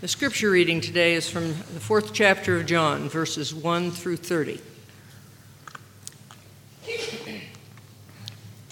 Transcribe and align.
The 0.00 0.08
scripture 0.08 0.50
reading 0.50 0.80
today 0.80 1.12
is 1.12 1.28
from 1.28 1.48
the 1.48 1.78
fourth 1.78 2.14
chapter 2.14 2.56
of 2.56 2.64
John, 2.64 3.10
verses 3.10 3.54
1 3.54 3.90
through 3.90 4.16
30. 4.16 4.58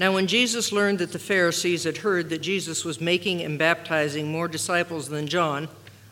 Now, 0.01 0.14
when 0.14 0.27
Jesus 0.27 0.72
learned 0.72 1.01
that 1.01 1.12
the 1.12 1.19
Pharisees 1.19 1.85
had 1.85 1.99
heard 1.99 2.30
that 2.30 2.38
Jesus 2.38 2.83
was 2.83 2.99
making 2.99 3.43
and 3.43 3.59
baptizing 3.59 4.33
more 4.33 4.49
disciples 4.49 5.11
than 5.11 5.27
John, 5.27 5.69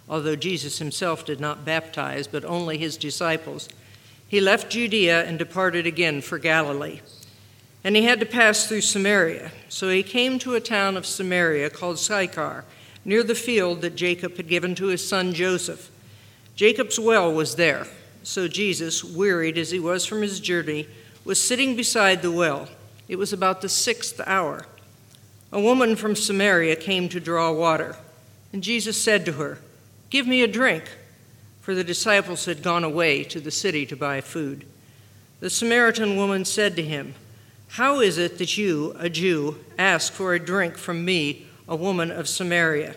although 0.07 0.37
Jesus 0.37 0.81
himself 0.81 1.25
did 1.25 1.41
not 1.41 1.65
baptize, 1.65 2.27
but 2.27 2.45
only 2.45 2.77
his 2.77 2.99
disciples, 2.99 3.71
he 4.29 4.39
left 4.39 4.69
Judea 4.69 5.25
and 5.25 5.39
departed 5.39 5.87
again 5.87 6.21
for 6.21 6.39
Galilee. 6.39 7.01
And 7.83 7.97
he 7.97 8.03
had 8.03 8.21
to 8.21 8.27
pass 8.27 8.67
through 8.67 8.83
Samaria. 8.83 9.51
So 9.71 9.89
he 9.89 10.03
came 10.03 10.39
to 10.41 10.57
a 10.57 10.61
town 10.61 10.95
of 10.95 11.07
Samaria 11.07 11.71
called 11.71 11.99
Sychar, 11.99 12.67
near 13.07 13.23
the 13.23 13.35
field 13.35 13.81
that 13.81 13.97
Jacob 13.97 14.37
had 14.37 14.49
given 14.49 14.75
to 14.75 14.87
his 14.87 15.09
son 15.09 15.33
Joseph. 15.33 15.91
Jacob's 16.57 16.99
well 16.99 17.33
was 17.33 17.55
there. 17.55 17.87
So 18.25 18.49
Jesus, 18.49 19.05
wearied 19.05 19.57
as 19.57 19.71
he 19.71 19.79
was 19.79 20.05
from 20.05 20.21
his 20.21 20.41
journey, 20.41 20.89
was 21.25 21.41
sitting 21.41 21.77
beside 21.77 22.21
the 22.21 22.33
well. 22.33 22.69
It 23.07 23.17
was 23.17 23.33
about 23.33 23.61
the 23.61 23.69
sixth 23.69 24.21
hour. 24.27 24.67
A 25.53 25.61
woman 25.61 25.95
from 25.95 26.17
Samaria 26.17 26.75
came 26.75 27.09
to 27.11 27.21
draw 27.21 27.53
water, 27.53 27.97
and 28.53 28.65
Jesus 28.65 29.01
said 29.01 29.25
to 29.27 29.33
her, 29.35 29.61
Give 30.11 30.27
me 30.27 30.43
a 30.43 30.49
drink, 30.49 30.85
for 31.61 31.73
the 31.73 31.85
disciples 31.85 32.47
had 32.47 32.65
gone 32.65 32.83
away 32.83 33.23
to 33.23 33.39
the 33.39 33.53
city 33.53 33.87
to 33.87 33.97
buy 33.97 34.21
food. 34.21 34.67
The 35.39 35.49
Samaritan 35.49 36.17
woman 36.17 36.45
said 36.45 36.75
to 36.77 36.83
him, 36.83 37.15
How 37.69 38.01
is 38.01 38.19
it 38.19 38.39
that 38.39 38.59
you, 38.59 38.97
a 38.99 39.09
Jew, 39.09 39.61
ask 39.79 40.13
for 40.13 40.35
a 40.35 40.41
drink 40.41 40.77
from 40.77 41.05
me, 41.05 41.47
a 41.69 41.77
woman 41.77 42.11
of 42.11 42.29
Samaria? 42.29 42.97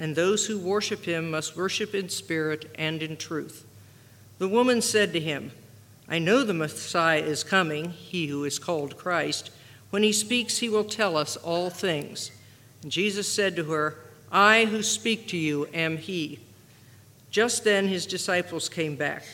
and 0.00 0.16
those 0.16 0.46
who 0.46 0.58
worship 0.58 1.04
him 1.04 1.30
must 1.30 1.58
worship 1.58 1.94
in 1.94 2.08
spirit 2.08 2.70
and 2.76 3.02
in 3.02 3.18
truth. 3.18 3.66
The 4.38 4.48
woman 4.48 4.80
said 4.80 5.12
to 5.12 5.20
him, 5.20 5.52
I 6.08 6.18
know 6.18 6.42
the 6.42 6.54
Messiah 6.54 7.20
is 7.20 7.44
coming, 7.44 7.90
he 7.90 8.26
who 8.28 8.44
is 8.44 8.58
called 8.58 8.96
Christ. 8.96 9.50
When 9.90 10.02
he 10.02 10.14
speaks, 10.14 10.58
he 10.58 10.70
will 10.70 10.84
tell 10.84 11.18
us 11.18 11.36
all 11.36 11.68
things. 11.68 12.30
And 12.82 12.90
Jesus 12.90 13.30
said 13.30 13.54
to 13.56 13.64
her, 13.64 13.98
I 14.32 14.64
who 14.64 14.82
speak 14.82 15.28
to 15.28 15.36
you 15.36 15.68
am 15.74 15.98
he. 15.98 16.38
Just 17.30 17.62
then 17.64 17.86
his 17.86 18.06
disciples 18.06 18.70
came 18.70 18.96
back. 18.96 19.24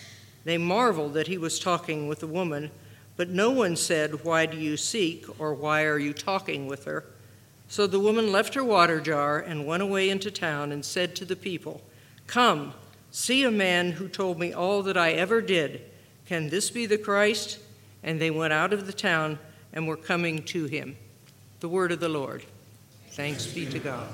They 0.45 0.59
marveled 0.59 1.15
that 1.15 1.29
he 1.29 1.39
was 1.39 1.61
talking 1.61 2.09
with 2.09 2.19
the 2.19 2.27
woman, 2.27 2.73
but 3.17 3.29
no 3.29 3.53
one 3.53 3.77
said, 3.77 4.25
Why 4.25 4.47
do 4.47 4.57
you 4.57 4.77
seek, 4.77 5.27
or 5.41 5.55
why 5.55 5.85
are 5.85 5.99
you 5.99 6.13
talking 6.13 6.67
with 6.67 6.87
her? 6.87 7.05
So 7.69 7.87
the 7.87 8.01
woman 8.01 8.31
left 8.31 8.55
her 8.55 8.65
water 8.65 9.01
jar 9.01 9.39
and 9.39 9.67
went 9.67 9.83
away 9.83 10.09
into 10.09 10.31
town 10.31 10.73
and 10.73 10.85
said 10.85 11.17
to 11.17 11.25
the 11.25 11.37
people, 11.37 11.83
Come, 12.27 12.75
see 13.11 13.43
a 13.43 13.51
man 13.51 13.93
who 13.93 14.09
told 14.09 14.39
me 14.39 14.53
all 14.53 14.83
that 14.83 14.97
I 14.97 15.13
ever 15.13 15.41
did. 15.41 15.83
Can 16.27 16.49
this 16.49 16.71
be 16.71 16.87
the 16.87 16.99
Christ? 16.99 17.59
And 18.03 18.21
they 18.21 18.31
went 18.31 18.53
out 18.53 18.73
of 18.73 18.87
the 18.87 18.93
town 18.93 19.39
and 19.73 19.87
were 19.87 19.97
coming 19.97 20.43
to 20.45 20.67
him. 20.67 20.97
The 21.61 21.69
word 21.69 21.93
of 21.93 22.01
the 22.01 22.09
Lord. 22.09 22.45
Thanks 23.11 23.47
be 23.47 23.67
to 23.67 23.79
God. 23.79 24.09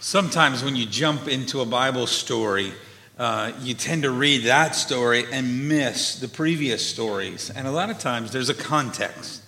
Sometimes 0.00 0.64
when 0.64 0.74
you 0.74 0.86
jump 0.86 1.28
into 1.28 1.60
a 1.60 1.66
Bible 1.66 2.06
story, 2.06 2.72
uh, 3.18 3.52
you 3.60 3.74
tend 3.74 4.04
to 4.04 4.10
read 4.10 4.44
that 4.44 4.76
story 4.76 5.26
and 5.32 5.68
miss 5.68 6.20
the 6.20 6.28
previous 6.28 6.86
stories. 6.86 7.50
And 7.50 7.66
a 7.66 7.72
lot 7.72 7.90
of 7.90 7.98
times 7.98 8.30
there's 8.30 8.48
a 8.48 8.54
context. 8.54 9.42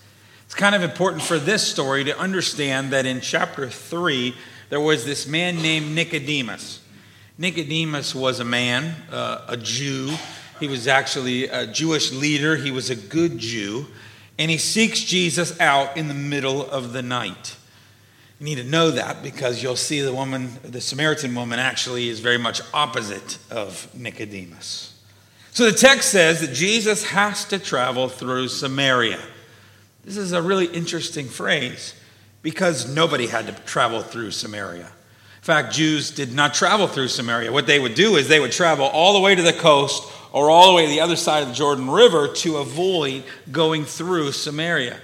It's 0.45 0.55
kind 0.57 0.75
of 0.75 0.83
important 0.83 1.23
for 1.23 1.39
this 1.39 1.67
story 1.67 2.03
to 2.05 2.19
understand 2.19 2.91
that 2.91 3.07
in 3.07 3.21
chapter 3.21 3.71
3, 3.71 4.35
there 4.69 4.81
was 4.81 5.05
this 5.05 5.27
man 5.27 5.63
named 5.63 5.95
Nicodemus. 5.95 6.81
Nicodemus 7.39 8.15
was 8.15 8.41
a 8.41 8.45
man, 8.45 8.97
uh, 9.13 9.45
a 9.47 9.57
Jew. 9.57 10.13
He 10.59 10.67
was 10.67 10.89
actually 10.89 11.45
a 11.45 11.67
Jewish 11.67 12.13
leader, 12.13 12.57
he 12.57 12.73
was 12.73 12.91
a 12.91 12.97
good 12.97 13.39
Jew, 13.39 13.87
and 14.39 14.51
he 14.51 14.59
seeks 14.59 15.01
Jesus 15.01 15.59
out 15.61 15.97
in 15.97 16.09
the 16.09 16.15
middle 16.15 16.69
of 16.69 16.93
the 16.93 17.03
night. 17.03 17.57
You 18.41 18.47
need 18.47 18.57
to 18.57 18.65
know 18.65 18.91
that 18.93 19.23
because 19.23 19.63
you'll 19.63 19.77
see 19.77 20.01
the 20.01 20.15
woman, 20.15 20.59
the 20.63 20.81
Samaritan 20.81 21.35
woman, 21.35 21.59
actually 21.59 22.09
is 22.09 22.21
very 22.21 22.39
much 22.39 22.63
opposite 22.73 23.37
of 23.51 23.95
Nicodemus. 23.95 24.99
So 25.53 25.71
the 25.71 25.77
text 25.77 26.11
says 26.11 26.41
that 26.41 26.55
Jesus 26.55 27.05
has 27.05 27.45
to 27.47 27.59
travel 27.59 28.09
through 28.09 28.49
Samaria. 28.49 29.21
This 30.05 30.17
is 30.17 30.33
a 30.33 30.41
really 30.41 30.65
interesting 30.67 31.29
phrase 31.29 31.95
because 32.41 32.95
nobody 32.95 33.27
had 33.27 33.47
to 33.47 33.53
travel 33.65 34.01
through 34.01 34.31
Samaria. 34.31 34.87
In 34.87 35.43
fact, 35.43 35.75
Jews 35.75 36.11
did 36.11 36.33
not 36.33 36.55
travel 36.55 36.87
through 36.87 37.09
Samaria. 37.09 37.53
What 37.53 37.67
they 37.67 37.79
would 37.79 37.95
do 37.95 38.17
is 38.17 38.29
they 38.29 38.41
would 38.41 38.53
travel 38.53 38.87
all 38.87 39.13
the 39.13 39.21
way 39.21 39.35
to 39.35 39.43
the 39.43 39.53
coast 39.53 40.11
or 40.33 40.49
all 40.49 40.69
the 40.69 40.75
way 40.75 40.87
to 40.87 40.91
the 40.91 41.01
other 41.01 41.17
side 41.17 41.43
of 41.43 41.51
the 41.51 41.55
Jordan 41.55 41.91
River 41.91 42.29
to 42.29 42.57
avoid 42.57 43.25
going 43.53 43.85
through 43.85 44.33
Samaria. 44.33 44.99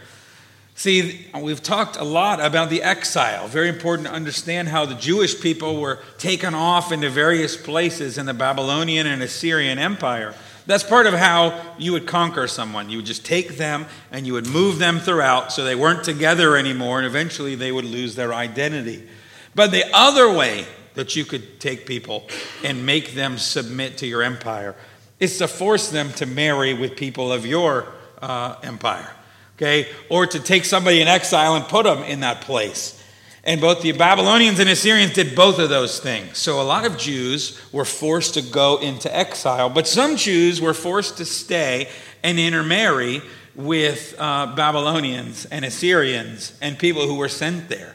See, 0.76 1.26
we've 1.34 1.62
talked 1.62 1.96
a 1.96 2.04
lot 2.04 2.38
about 2.38 2.68
the 2.68 2.82
exile. 2.82 3.48
Very 3.48 3.70
important 3.70 4.08
to 4.08 4.14
understand 4.14 4.68
how 4.68 4.84
the 4.84 4.94
Jewish 4.94 5.40
people 5.40 5.80
were 5.80 6.00
taken 6.18 6.54
off 6.54 6.92
into 6.92 7.08
various 7.08 7.56
places 7.56 8.18
in 8.18 8.26
the 8.26 8.34
Babylonian 8.34 9.06
and 9.06 9.22
Assyrian 9.22 9.78
Empire. 9.78 10.34
That's 10.66 10.84
part 10.84 11.06
of 11.06 11.14
how 11.14 11.74
you 11.78 11.92
would 11.92 12.06
conquer 12.06 12.46
someone. 12.46 12.90
You 12.90 12.98
would 12.98 13.06
just 13.06 13.24
take 13.24 13.56
them 13.56 13.86
and 14.12 14.26
you 14.26 14.34
would 14.34 14.46
move 14.46 14.78
them 14.78 14.98
throughout 15.00 15.50
so 15.50 15.64
they 15.64 15.74
weren't 15.74 16.04
together 16.04 16.56
anymore, 16.56 16.98
and 16.98 17.06
eventually 17.06 17.54
they 17.54 17.72
would 17.72 17.86
lose 17.86 18.14
their 18.14 18.34
identity. 18.34 19.08
But 19.54 19.70
the 19.70 19.84
other 19.94 20.30
way 20.30 20.66
that 20.92 21.16
you 21.16 21.24
could 21.24 21.58
take 21.58 21.86
people 21.86 22.28
and 22.62 22.84
make 22.84 23.14
them 23.14 23.38
submit 23.38 23.98
to 23.98 24.06
your 24.06 24.22
empire. 24.22 24.74
is 25.18 25.38
to 25.38 25.48
force 25.48 25.88
them 25.90 26.12
to 26.12 26.26
marry 26.26 26.74
with 26.74 26.96
people 26.96 27.32
of 27.32 27.46
your 27.46 27.86
uh, 28.20 28.56
empire, 28.62 29.10
okay? 29.56 29.88
Or 30.08 30.26
to 30.26 30.40
take 30.40 30.64
somebody 30.64 31.00
in 31.00 31.08
exile 31.08 31.56
and 31.56 31.64
put 31.64 31.84
them 31.84 32.02
in 32.04 32.20
that 32.20 32.42
place. 32.42 33.02
And 33.44 33.60
both 33.60 33.80
the 33.80 33.92
Babylonians 33.92 34.58
and 34.58 34.68
Assyrians 34.68 35.12
did 35.12 35.36
both 35.36 35.60
of 35.60 35.68
those 35.68 36.00
things. 36.00 36.36
So 36.36 36.60
a 36.60 36.64
lot 36.64 36.84
of 36.84 36.98
Jews 36.98 37.60
were 37.72 37.84
forced 37.84 38.34
to 38.34 38.42
go 38.42 38.78
into 38.78 39.14
exile, 39.14 39.70
but 39.70 39.86
some 39.86 40.16
Jews 40.16 40.60
were 40.60 40.74
forced 40.74 41.18
to 41.18 41.24
stay 41.24 41.88
and 42.24 42.40
intermarry 42.40 43.22
with 43.54 44.16
uh, 44.18 44.54
Babylonians 44.54 45.46
and 45.46 45.64
Assyrians 45.64 46.58
and 46.60 46.76
people 46.76 47.06
who 47.06 47.14
were 47.14 47.28
sent 47.28 47.68
there. 47.68 47.94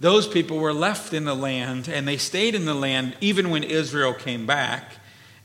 Those 0.00 0.26
people 0.26 0.58
were 0.58 0.72
left 0.72 1.14
in 1.14 1.24
the 1.24 1.36
land 1.36 1.88
and 1.88 2.08
they 2.08 2.16
stayed 2.16 2.56
in 2.56 2.64
the 2.64 2.74
land 2.74 3.16
even 3.20 3.50
when 3.50 3.62
Israel 3.62 4.12
came 4.12 4.44
back, 4.44 4.96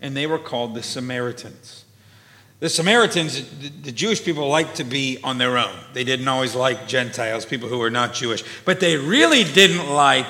and 0.02 0.18
they 0.18 0.28
were 0.28 0.40
called 0.40 0.74
the 0.74 0.84
Samaritans. 0.84 1.85
The 2.62 2.70
Samaritans, 2.70 3.44
the 3.82 3.92
Jewish 3.92 4.24
people, 4.24 4.48
liked 4.48 4.78
to 4.78 4.86
be 4.86 5.20
on 5.24 5.38
their 5.38 5.58
own. 5.58 5.76
They 5.94 6.04
didn't 6.04 6.28
always 6.28 6.56
like 6.56 6.88
Gentiles, 6.88 7.46
people 7.46 7.68
who 7.68 7.80
were 7.80 7.90
not 7.90 8.14
Jewish. 8.14 8.44
But 8.64 8.80
they 8.80 8.96
really 8.96 9.44
didn't 9.44 9.90
like 9.90 10.28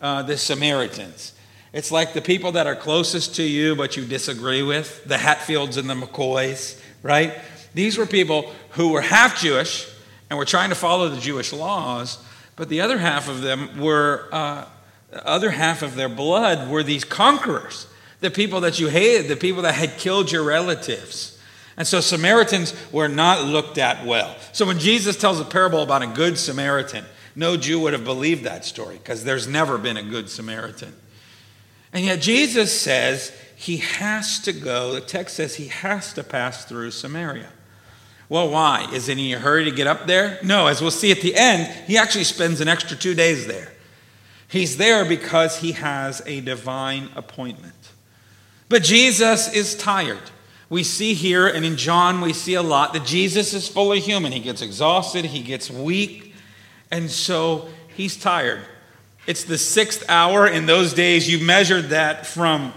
uh, 0.00 0.22
the 0.22 0.38
Samaritans. 0.38 1.34
It's 1.72 1.92
like 1.92 2.14
the 2.14 2.22
people 2.22 2.52
that 2.52 2.66
are 2.66 2.74
closest 2.74 3.36
to 3.36 3.42
you 3.42 3.76
but 3.76 3.96
you 3.96 4.04
disagree 4.06 4.62
with, 4.62 5.04
the 5.04 5.18
Hatfields 5.18 5.76
and 5.76 5.88
the 5.88 5.94
McCoys, 5.94 6.80
right? 7.02 7.34
These 7.74 7.98
were 7.98 8.06
people 8.06 8.52
who 8.70 8.92
were 8.92 9.02
half 9.02 9.38
Jewish 9.38 9.86
and 10.30 10.38
were 10.38 10.46
trying 10.46 10.70
to 10.70 10.74
follow 10.74 11.08
the 11.08 11.20
Jewish 11.20 11.52
laws, 11.52 12.24
but 12.56 12.68
the 12.68 12.80
other 12.80 12.98
half 12.98 13.28
of 13.28 13.42
them 13.42 13.78
were, 13.78 14.28
uh, 14.32 14.64
the 15.10 15.26
other 15.26 15.50
half 15.50 15.82
of 15.82 15.94
their 15.94 16.08
blood 16.08 16.70
were 16.70 16.82
these 16.82 17.04
conquerors, 17.04 17.86
the 18.20 18.30
people 18.30 18.62
that 18.62 18.80
you 18.80 18.88
hated, 18.88 19.28
the 19.28 19.36
people 19.36 19.62
that 19.62 19.74
had 19.74 19.98
killed 19.98 20.32
your 20.32 20.42
relatives. 20.42 21.37
And 21.78 21.86
so 21.86 22.00
Samaritans 22.00 22.74
were 22.92 23.08
not 23.08 23.46
looked 23.46 23.78
at 23.78 24.04
well. 24.04 24.36
So 24.52 24.66
when 24.66 24.80
Jesus 24.80 25.16
tells 25.16 25.40
a 25.40 25.44
parable 25.44 25.82
about 25.82 26.02
a 26.02 26.08
good 26.08 26.36
Samaritan, 26.36 27.04
no 27.36 27.56
Jew 27.56 27.78
would 27.80 27.92
have 27.92 28.04
believed 28.04 28.42
that 28.44 28.64
story 28.64 28.96
because 28.98 29.22
there's 29.22 29.46
never 29.46 29.78
been 29.78 29.96
a 29.96 30.02
good 30.02 30.28
Samaritan. 30.28 30.92
And 31.92 32.04
yet 32.04 32.20
Jesus 32.20 32.78
says 32.78 33.32
he 33.54 33.76
has 33.76 34.40
to 34.40 34.52
go, 34.52 34.92
the 34.92 35.00
text 35.00 35.36
says 35.36 35.54
he 35.54 35.68
has 35.68 36.12
to 36.14 36.24
pass 36.24 36.64
through 36.64 36.90
Samaria. 36.90 37.48
Well, 38.28 38.50
why? 38.50 38.90
Is 38.92 39.06
he 39.06 39.32
in 39.32 39.38
a 39.38 39.40
hurry 39.40 39.64
to 39.64 39.70
get 39.70 39.86
up 39.86 40.06
there? 40.06 40.40
No, 40.42 40.66
as 40.66 40.82
we'll 40.82 40.90
see 40.90 41.12
at 41.12 41.20
the 41.20 41.36
end, 41.36 41.72
he 41.86 41.96
actually 41.96 42.24
spends 42.24 42.60
an 42.60 42.66
extra 42.66 42.96
two 42.96 43.14
days 43.14 43.46
there. 43.46 43.72
He's 44.48 44.78
there 44.78 45.04
because 45.04 45.58
he 45.58 45.72
has 45.72 46.22
a 46.26 46.40
divine 46.40 47.08
appointment. 47.14 47.74
But 48.68 48.82
Jesus 48.82 49.54
is 49.54 49.76
tired. 49.76 50.30
We 50.70 50.82
see 50.82 51.14
here, 51.14 51.46
and 51.46 51.64
in 51.64 51.76
John, 51.76 52.20
we 52.20 52.32
see 52.32 52.54
a 52.54 52.62
lot 52.62 52.92
that 52.92 53.06
Jesus 53.06 53.54
is 53.54 53.68
fully 53.68 54.00
human. 54.00 54.32
He 54.32 54.40
gets 54.40 54.60
exhausted, 54.60 55.24
he 55.24 55.42
gets 55.42 55.70
weak, 55.70 56.34
and 56.90 57.10
so 57.10 57.68
he's 57.96 58.16
tired. 58.16 58.60
It's 59.26 59.44
the 59.44 59.58
sixth 59.58 60.04
hour. 60.08 60.46
In 60.46 60.66
those 60.66 60.92
days, 60.92 61.28
you 61.28 61.44
measured 61.44 61.90
that 61.90 62.26
from, 62.26 62.72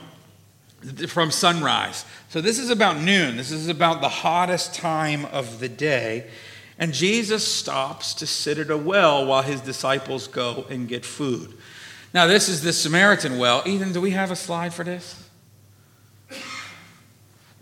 from 1.08 1.32
sunrise. 1.32 2.06
So 2.30 2.42
this 2.42 2.60
is 2.60 2.70
about 2.70 2.98
noon. 2.98 3.38
This 3.38 3.52
is 3.52 3.68
about 3.68 4.02
the 4.02 4.10
hottest 4.10 4.74
time 4.74 5.26
of 5.26 5.60
the 5.60 5.70
day. 5.70 6.30
And 6.78 6.94
Jesus 6.94 7.46
stops 7.46 8.14
to 8.16 8.28
sit 8.28 8.58
at 8.58 8.70
a 8.70 8.78
well 8.78 9.26
while 9.26 9.44
his 9.44 9.62
disciples 9.62 10.28
go 10.28 10.66
and 10.70 10.88
get 10.88 11.06
food. 11.06 11.58
Now, 12.14 12.28
this 12.28 12.50
is 12.50 12.62
the 12.62 12.74
Samaritan 12.74 13.38
well. 13.38 13.64
Ethan, 13.66 13.94
do 13.94 14.02
we 14.02 14.12
have 14.12 14.32
a 14.32 14.36
slide 14.36 14.74
for 14.74 14.84
this? 14.84 15.21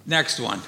Next 0.06 0.40
one. 0.40 0.62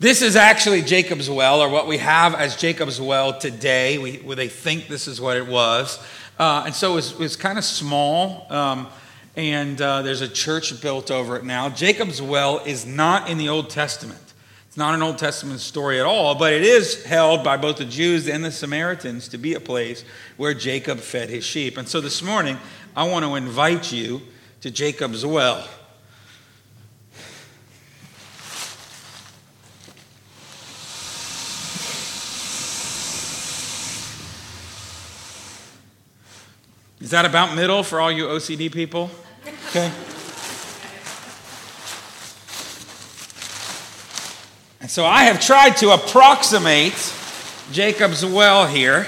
This 0.00 0.22
is 0.22 0.36
actually 0.36 0.82
Jacob's 0.82 1.30
well, 1.30 1.60
or 1.60 1.68
what 1.68 1.86
we 1.86 1.98
have 1.98 2.34
as 2.34 2.56
Jacob's 2.56 3.00
well 3.00 3.38
today. 3.38 3.96
We, 3.98 4.16
where 4.16 4.36
they 4.36 4.48
think 4.48 4.88
this 4.88 5.06
is 5.06 5.20
what 5.20 5.36
it 5.36 5.46
was. 5.46 5.98
Uh, 6.38 6.64
and 6.66 6.74
so 6.74 6.92
it 6.92 6.94
was, 6.96 7.12
it 7.12 7.18
was 7.18 7.36
kind 7.36 7.58
of 7.58 7.64
small, 7.64 8.46
um, 8.50 8.88
and 9.36 9.80
uh, 9.80 10.02
there's 10.02 10.20
a 10.20 10.28
church 10.28 10.80
built 10.82 11.10
over 11.10 11.36
it 11.36 11.44
now. 11.44 11.68
Jacob's 11.68 12.20
well 12.20 12.60
is 12.66 12.84
not 12.84 13.30
in 13.30 13.38
the 13.38 13.48
Old 13.48 13.70
Testament. 13.70 14.20
It's 14.66 14.76
not 14.76 14.94
an 14.94 15.02
Old 15.02 15.18
Testament 15.18 15.60
story 15.60 16.00
at 16.00 16.06
all, 16.06 16.34
but 16.34 16.52
it 16.52 16.62
is 16.62 17.04
held 17.04 17.44
by 17.44 17.56
both 17.56 17.76
the 17.76 17.84
Jews 17.84 18.28
and 18.28 18.44
the 18.44 18.50
Samaritans 18.50 19.28
to 19.28 19.38
be 19.38 19.54
a 19.54 19.60
place 19.60 20.04
where 20.36 20.52
Jacob 20.52 20.98
fed 20.98 21.30
his 21.30 21.44
sheep. 21.44 21.76
And 21.76 21.88
so 21.88 22.00
this 22.00 22.20
morning, 22.20 22.58
I 22.96 23.08
want 23.08 23.24
to 23.24 23.36
invite 23.36 23.92
you 23.92 24.22
to 24.62 24.72
Jacob's 24.72 25.24
well. 25.24 25.68
Is 37.04 37.10
that 37.10 37.26
about 37.26 37.54
middle 37.54 37.82
for 37.82 38.00
all 38.00 38.10
you 38.10 38.24
OCD 38.28 38.72
people? 38.72 39.10
Okay. 39.68 39.92
And 44.80 44.90
so 44.90 45.04
I 45.04 45.24
have 45.24 45.38
tried 45.38 45.76
to 45.76 45.90
approximate 45.90 47.12
Jacob's 47.72 48.24
well 48.24 48.66
here. 48.66 49.00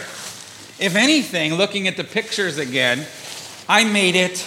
If 0.78 0.94
anything, 0.94 1.54
looking 1.54 1.88
at 1.88 1.96
the 1.96 2.04
pictures 2.04 2.58
again, 2.58 3.06
I 3.66 3.84
made 3.84 4.14
it 4.14 4.46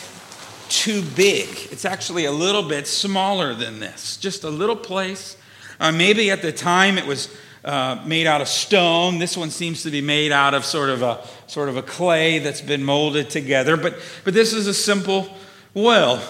too 0.69 1.01
big. 1.01 1.47
It's 1.71 1.85
actually 1.85 2.25
a 2.25 2.31
little 2.31 2.61
bit 2.61 2.85
smaller 2.85 3.55
than 3.55 3.79
this, 3.79 4.17
just 4.17 4.43
a 4.43 4.49
little 4.51 4.75
place. 4.75 5.37
Uh, 5.79 5.91
maybe 5.91 6.29
at 6.29 6.43
the 6.43 6.51
time 6.51 6.99
it 6.99 7.07
was 7.07 7.35
uh, 7.63 8.01
made 8.05 8.27
out 8.27 8.41
of 8.41 8.47
stone. 8.47 9.19
This 9.19 9.35
one 9.35 9.49
seems 9.49 9.83
to 9.83 9.91
be 9.91 10.01
made 10.01 10.31
out 10.31 10.53
of 10.53 10.65
sort 10.65 10.89
of 10.89 11.01
a 11.01 11.25
sort 11.47 11.69
of 11.69 11.77
a 11.77 11.81
clay 11.81 12.39
that's 12.39 12.61
been 12.61 12.83
molded 12.83 13.29
together. 13.29 13.77
But 13.77 13.99
but 14.23 14.33
this 14.33 14.53
is 14.53 14.67
a 14.67 14.73
simple 14.73 15.27
well. 15.73 16.21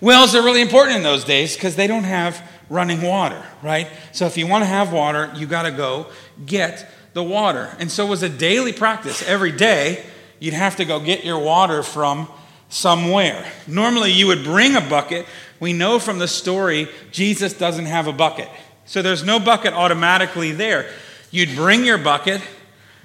Wells 0.00 0.34
are 0.34 0.42
really 0.42 0.60
important 0.60 0.96
in 0.98 1.02
those 1.02 1.24
days 1.24 1.54
because 1.54 1.76
they 1.76 1.86
don't 1.86 2.04
have 2.04 2.42
running 2.68 3.00
water, 3.00 3.42
right? 3.62 3.88
So 4.12 4.26
if 4.26 4.36
you 4.36 4.46
want 4.46 4.62
to 4.62 4.66
have 4.66 4.92
water, 4.92 5.32
you 5.36 5.46
got 5.46 5.62
to 5.62 5.70
go 5.70 6.06
get 6.44 6.86
the 7.14 7.22
water. 7.22 7.74
And 7.78 7.90
so 7.90 8.06
it 8.06 8.10
was 8.10 8.22
a 8.22 8.28
daily 8.28 8.72
practice. 8.72 9.26
Every 9.26 9.52
day, 9.52 10.04
you'd 10.40 10.54
have 10.54 10.76
to 10.76 10.84
go 10.84 11.00
get 11.00 11.24
your 11.24 11.38
water 11.38 11.82
from 11.82 12.28
somewhere. 12.68 13.50
Normally, 13.66 14.12
you 14.12 14.26
would 14.26 14.44
bring 14.44 14.76
a 14.76 14.80
bucket. 14.80 15.26
We 15.60 15.72
know 15.72 15.98
from 15.98 16.18
the 16.18 16.28
story, 16.28 16.88
Jesus 17.12 17.54
doesn't 17.54 17.86
have 17.86 18.06
a 18.06 18.12
bucket. 18.12 18.48
So 18.86 19.02
there's 19.02 19.24
no 19.24 19.40
bucket 19.40 19.72
automatically 19.72 20.52
there. 20.52 20.90
You'd 21.30 21.56
bring 21.56 21.84
your 21.84 21.98
bucket, 21.98 22.42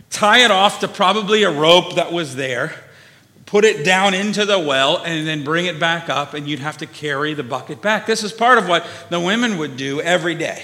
tie 0.09 0.43
it 0.43 0.51
off 0.51 0.81
to 0.81 0.87
probably 0.87 1.43
a 1.43 1.51
rope 1.51 1.95
that 1.95 2.11
was 2.11 2.35
there, 2.35 2.73
put 3.45 3.65
it 3.65 3.83
down 3.83 4.13
into 4.13 4.45
the 4.45 4.59
well, 4.59 4.97
and 4.97 5.27
then 5.27 5.43
bring 5.43 5.65
it 5.65 5.79
back 5.79 6.09
up, 6.09 6.33
and 6.33 6.47
you'd 6.47 6.59
have 6.59 6.77
to 6.77 6.85
carry 6.85 7.33
the 7.33 7.43
bucket 7.43 7.81
back. 7.81 8.05
This 8.05 8.23
is 8.23 8.31
part 8.31 8.57
of 8.57 8.67
what 8.67 8.85
the 9.09 9.19
women 9.19 9.57
would 9.57 9.77
do 9.77 10.01
every 10.01 10.35
day. 10.35 10.63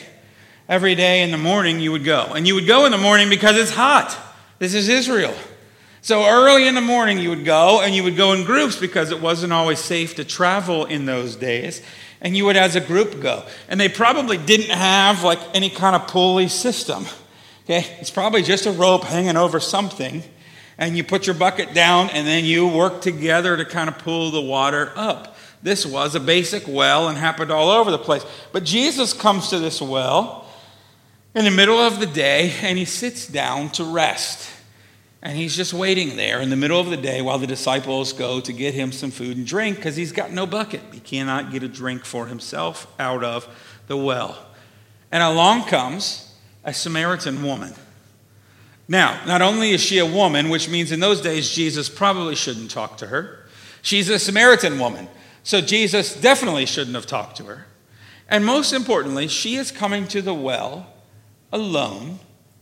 Every 0.68 0.96
day 0.96 1.22
in 1.22 1.32
the 1.32 1.38
morning, 1.38 1.80
you 1.80 1.92
would 1.92 2.04
go. 2.04 2.34
And 2.36 2.48
you 2.48 2.56
would 2.56 2.68
go 2.68 2.86
in 2.86 2.92
the 2.92 2.98
morning 2.98 3.30
because 3.30 3.56
it's 3.56 3.72
hot. 3.72 4.18
This 4.58 4.74
is 4.74 4.90
Israel. 4.90 5.34
So 6.02 6.26
early 6.26 6.68
in 6.68 6.76
the 6.76 6.82
morning, 6.82 7.20
you 7.20 7.30
would 7.30 7.46
go, 7.46 7.82
and 7.82 7.96
you 7.96 8.04
would 8.04 8.18
go 8.18 8.34
in 8.34 8.46
groups 8.46 8.76
because 8.76 9.12
it 9.12 9.22
wasn't 9.22 9.54
always 9.54 9.80
safe 9.80 10.16
to 10.16 10.24
travel 10.24 10.86
in 10.86 11.06
those 11.06 11.36
days 11.36 11.82
and 12.26 12.36
you 12.36 12.44
would 12.44 12.58
as 12.58 12.76
a 12.76 12.82
group 12.82 13.22
go. 13.22 13.46
And 13.70 13.80
they 13.80 13.88
probably 13.88 14.40
didn't 14.40 14.76
have 14.76 15.24
like 15.24 15.40
any 15.54 15.70
kind 15.70 15.96
of 15.96 16.08
pulley 16.08 16.48
system. 16.48 17.06
Okay? 17.64 17.86
It's 18.00 18.10
probably 18.10 18.42
just 18.42 18.66
a 18.66 18.72
rope 18.72 19.04
hanging 19.04 19.38
over 19.38 19.60
something. 19.60 20.24
And 20.80 20.98
you 20.98 21.04
put 21.04 21.28
your 21.28 21.36
bucket 21.36 21.76
down 21.76 22.10
and 22.10 22.26
then 22.26 22.44
you 22.44 22.68
work 22.68 23.02
together 23.02 23.56
to 23.56 23.64
kind 23.64 23.88
of 23.90 24.00
pull 24.00 24.32
the 24.32 24.42
water 24.42 24.92
up. 24.96 25.38
This 25.62 25.86
was 25.86 26.16
a 26.16 26.20
basic 26.20 26.64
well 26.68 27.08
and 27.08 27.16
happened 27.16 27.52
all 27.52 27.70
over 27.70 27.92
the 27.92 28.00
place. 28.00 28.26
But 28.52 28.64
Jesus 28.64 29.14
comes 29.14 29.50
to 29.52 29.60
this 29.60 29.80
well 29.80 30.48
in 31.36 31.46
the 31.46 31.52
middle 31.52 31.78
of 31.78 32.00
the 32.00 32.08
day 32.08 32.56
and 32.64 32.76
he 32.76 32.86
sits 32.86 33.28
down 33.28 33.70
to 33.74 33.84
rest. 33.84 34.50
And 35.26 35.36
he's 35.36 35.56
just 35.56 35.74
waiting 35.74 36.18
there 36.18 36.40
in 36.40 36.52
the 36.52 36.56
middle 36.56 36.80
of 36.80 36.92
the 36.92 36.98
day 36.98 37.20
while 37.20 37.40
the 37.40 37.48
disciples 37.48 38.14
go 38.14 38.40
to 38.40 38.54
get 38.54 38.76
him 38.76 38.92
some 38.92 39.10
food 39.10 39.38
and 39.38 39.48
drink 39.48 39.78
because 39.78 39.96
he's 39.96 40.12
got 40.12 40.32
no 40.32 40.46
bucket. 40.46 40.82
He 40.94 41.00
cannot 41.00 41.52
get 41.52 41.64
a 41.64 41.68
drink 41.68 42.06
for 42.06 42.28
himself 42.28 42.86
out 43.00 43.24
of 43.24 43.48
the 43.88 43.98
well. 43.98 44.38
And 45.12 45.24
along 45.24 45.64
comes 45.64 46.32
a 46.64 46.76
Samaritan 46.76 47.42
woman. 47.42 47.74
Now, 48.88 49.20
not 49.26 49.42
only 49.42 49.72
is 49.72 49.82
she 49.82 49.98
a 49.98 50.06
woman, 50.06 50.50
which 50.50 50.70
means 50.70 50.92
in 50.92 51.00
those 51.00 51.22
days 51.22 51.50
Jesus 51.50 51.90
probably 51.90 52.36
shouldn't 52.36 52.70
talk 52.70 52.98
to 52.98 53.08
her, 53.08 53.48
she's 53.82 54.10
a 54.10 54.20
Samaritan 54.20 54.78
woman. 54.78 55.08
So 55.42 55.60
Jesus 55.60 56.16
definitely 56.16 56.68
shouldn't 56.68 56.96
have 56.96 57.08
talked 57.08 57.38
to 57.38 57.46
her. 57.46 57.66
And 58.30 58.46
most 58.46 58.74
importantly, 58.74 59.28
she 59.28 59.56
is 59.56 59.72
coming 59.72 60.08
to 60.10 60.22
the 60.22 60.36
well 60.36 60.94
alone 61.52 62.20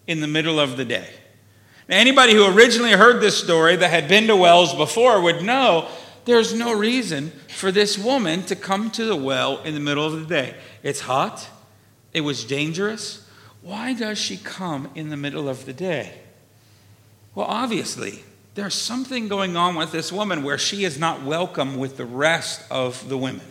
in 0.08 0.22
the 0.22 0.28
middle 0.28 0.62
of 0.62 0.78
the 0.78 0.86
day. 0.86 1.10
Anybody 1.94 2.34
who 2.34 2.48
originally 2.48 2.94
heard 2.94 3.22
this 3.22 3.38
story 3.38 3.76
that 3.76 3.92
had 3.92 4.08
been 4.08 4.26
to 4.26 4.36
wells 4.36 4.74
before 4.74 5.22
would 5.22 5.44
know 5.44 5.88
there's 6.26 6.52
no 6.52 6.74
reason 6.74 7.30
for 7.50 7.72
this 7.72 8.00
woman 8.00 8.42
to 8.46 8.56
come 8.56 8.90
to 8.92 9.06
the 9.06 9.16
well 9.16 9.62
in 9.62 9.76
the 9.76 9.80
middle 9.80 10.04
of 10.04 10.20
the 10.20 10.26
day. 10.26 10.56
It's 10.82 11.02
hot, 11.02 11.48
it 12.12 12.22
was 12.22 12.46
dangerous. 12.46 13.30
Why 13.62 13.94
does 13.94 14.18
she 14.18 14.38
come 14.38 14.90
in 14.96 15.10
the 15.10 15.18
middle 15.18 15.48
of 15.48 15.66
the 15.66 15.74
day? 15.74 16.14
Well, 17.36 17.46
obviously, 17.46 18.24
there's 18.56 18.74
something 18.74 19.28
going 19.28 19.56
on 19.56 19.76
with 19.76 19.92
this 19.92 20.12
woman 20.12 20.42
where 20.42 20.58
she 20.58 20.86
is 20.86 20.98
not 20.98 21.22
welcome 21.22 21.78
with 21.78 21.98
the 21.98 22.06
rest 22.06 22.64
of 22.72 23.08
the 23.08 23.20
women. 23.20 23.46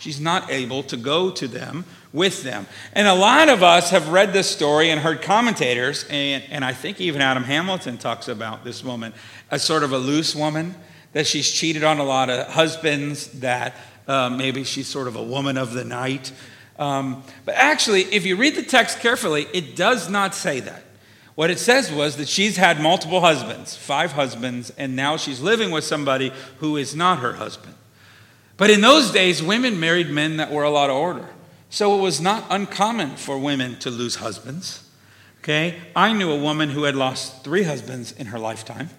She's 0.00 0.18
not 0.18 0.50
able 0.50 0.82
to 0.84 0.96
go 0.96 1.30
to 1.30 1.46
them 1.46 1.84
with 2.10 2.42
them. 2.42 2.66
And 2.94 3.06
a 3.06 3.12
lot 3.12 3.50
of 3.50 3.62
us 3.62 3.90
have 3.90 4.08
read 4.08 4.32
this 4.32 4.48
story 4.48 4.88
and 4.88 4.98
heard 4.98 5.20
commentators, 5.20 6.06
and, 6.08 6.42
and 6.48 6.64
I 6.64 6.72
think 6.72 7.02
even 7.02 7.20
Adam 7.20 7.44
Hamilton 7.44 7.98
talks 7.98 8.26
about 8.26 8.64
this 8.64 8.82
woman 8.82 9.12
as 9.50 9.62
sort 9.62 9.82
of 9.82 9.92
a 9.92 9.98
loose 9.98 10.34
woman, 10.34 10.74
that 11.12 11.26
she's 11.26 11.50
cheated 11.50 11.84
on 11.84 11.98
a 11.98 12.02
lot 12.02 12.30
of 12.30 12.46
husbands, 12.46 13.26
that 13.40 13.74
uh, 14.08 14.30
maybe 14.30 14.64
she's 14.64 14.88
sort 14.88 15.06
of 15.06 15.16
a 15.16 15.22
woman 15.22 15.58
of 15.58 15.74
the 15.74 15.84
night. 15.84 16.32
Um, 16.78 17.22
but 17.44 17.56
actually, 17.56 18.04
if 18.04 18.24
you 18.24 18.36
read 18.36 18.54
the 18.54 18.62
text 18.62 19.00
carefully, 19.00 19.48
it 19.52 19.76
does 19.76 20.08
not 20.08 20.34
say 20.34 20.60
that. 20.60 20.82
What 21.34 21.50
it 21.50 21.58
says 21.58 21.92
was 21.92 22.16
that 22.16 22.28
she's 22.28 22.56
had 22.56 22.80
multiple 22.80 23.20
husbands, 23.20 23.76
five 23.76 24.12
husbands, 24.12 24.72
and 24.78 24.96
now 24.96 25.18
she's 25.18 25.40
living 25.40 25.70
with 25.70 25.84
somebody 25.84 26.32
who 26.56 26.78
is 26.78 26.96
not 26.96 27.18
her 27.18 27.34
husband. 27.34 27.74
But 28.60 28.68
in 28.68 28.82
those 28.82 29.10
days, 29.10 29.42
women 29.42 29.80
married 29.80 30.10
men 30.10 30.36
that 30.36 30.50
were 30.50 30.64
a 30.64 30.70
lot 30.70 30.90
of 30.90 30.96
order. 30.96 31.26
So 31.70 31.98
it 31.98 32.02
was 32.02 32.20
not 32.20 32.44
uncommon 32.50 33.16
for 33.16 33.38
women 33.38 33.78
to 33.78 33.88
lose 33.88 34.16
husbands. 34.16 34.86
Okay? 35.38 35.78
I 35.96 36.12
knew 36.12 36.30
a 36.30 36.38
woman 36.38 36.68
who 36.68 36.82
had 36.82 36.94
lost 36.94 37.42
three 37.42 37.62
husbands 37.62 38.12
in 38.12 38.26
her 38.26 38.38
lifetime. 38.38 38.90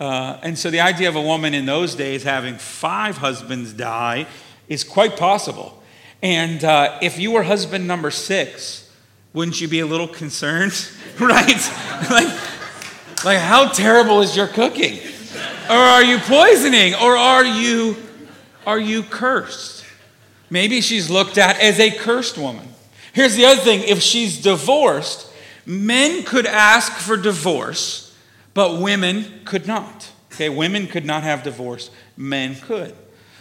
Uh, 0.00 0.40
and 0.42 0.58
so 0.58 0.68
the 0.68 0.80
idea 0.80 1.08
of 1.08 1.14
a 1.14 1.22
woman 1.22 1.54
in 1.54 1.64
those 1.64 1.94
days 1.94 2.24
having 2.24 2.56
five 2.56 3.18
husbands 3.18 3.72
die 3.72 4.26
is 4.68 4.82
quite 4.82 5.16
possible. 5.16 5.80
And 6.20 6.64
uh, 6.64 6.98
if 7.00 7.20
you 7.20 7.30
were 7.30 7.44
husband 7.44 7.86
number 7.86 8.10
six, 8.10 8.92
wouldn't 9.32 9.60
you 9.60 9.68
be 9.68 9.78
a 9.78 9.86
little 9.86 10.08
concerned? 10.08 10.72
right? 11.20 11.46
like, 12.10 13.24
like, 13.24 13.38
how 13.38 13.68
terrible 13.68 14.22
is 14.22 14.36
your 14.36 14.48
cooking? 14.48 14.98
Or 15.70 15.76
are 15.76 16.02
you 16.02 16.18
poisoning? 16.18 16.96
Or 16.96 17.16
are 17.16 17.44
you 17.44 18.07
are 18.68 18.78
you 18.78 19.02
cursed? 19.02 19.82
Maybe 20.50 20.82
she's 20.82 21.08
looked 21.08 21.38
at 21.38 21.58
as 21.58 21.80
a 21.80 21.90
cursed 21.90 22.36
woman. 22.36 22.68
Here's 23.14 23.34
the 23.34 23.46
other 23.46 23.60
thing 23.62 23.80
if 23.80 24.02
she's 24.02 24.42
divorced, 24.42 25.26
men 25.64 26.22
could 26.22 26.44
ask 26.44 26.92
for 26.92 27.16
divorce, 27.16 28.14
but 28.52 28.78
women 28.78 29.40
could 29.46 29.66
not. 29.66 30.10
Okay, 30.34 30.50
women 30.50 30.86
could 30.86 31.06
not 31.06 31.22
have 31.22 31.42
divorce, 31.42 31.90
men 32.14 32.56
could. 32.56 32.94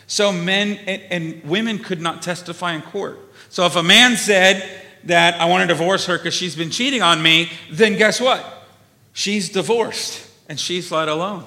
So 0.07 0.31
men 0.31 0.79
and, 0.87 1.01
and 1.11 1.43
women 1.43 1.79
could 1.79 2.01
not 2.01 2.21
testify 2.21 2.73
in 2.73 2.81
court. 2.81 3.19
So 3.49 3.65
if 3.65 3.75
a 3.75 3.83
man 3.83 4.15
said 4.15 4.67
that 5.03 5.41
I 5.41 5.45
want 5.45 5.61
to 5.61 5.67
divorce 5.67 6.05
her 6.05 6.17
because 6.17 6.35
she's 6.35 6.55
been 6.55 6.69
cheating 6.69 7.01
on 7.01 7.21
me, 7.21 7.51
then 7.69 7.97
guess 7.97 8.21
what? 8.21 8.65
She's 9.11 9.49
divorced 9.49 10.25
and 10.47 10.57
she's 10.57 10.89
let 10.89 11.09
alone. 11.09 11.43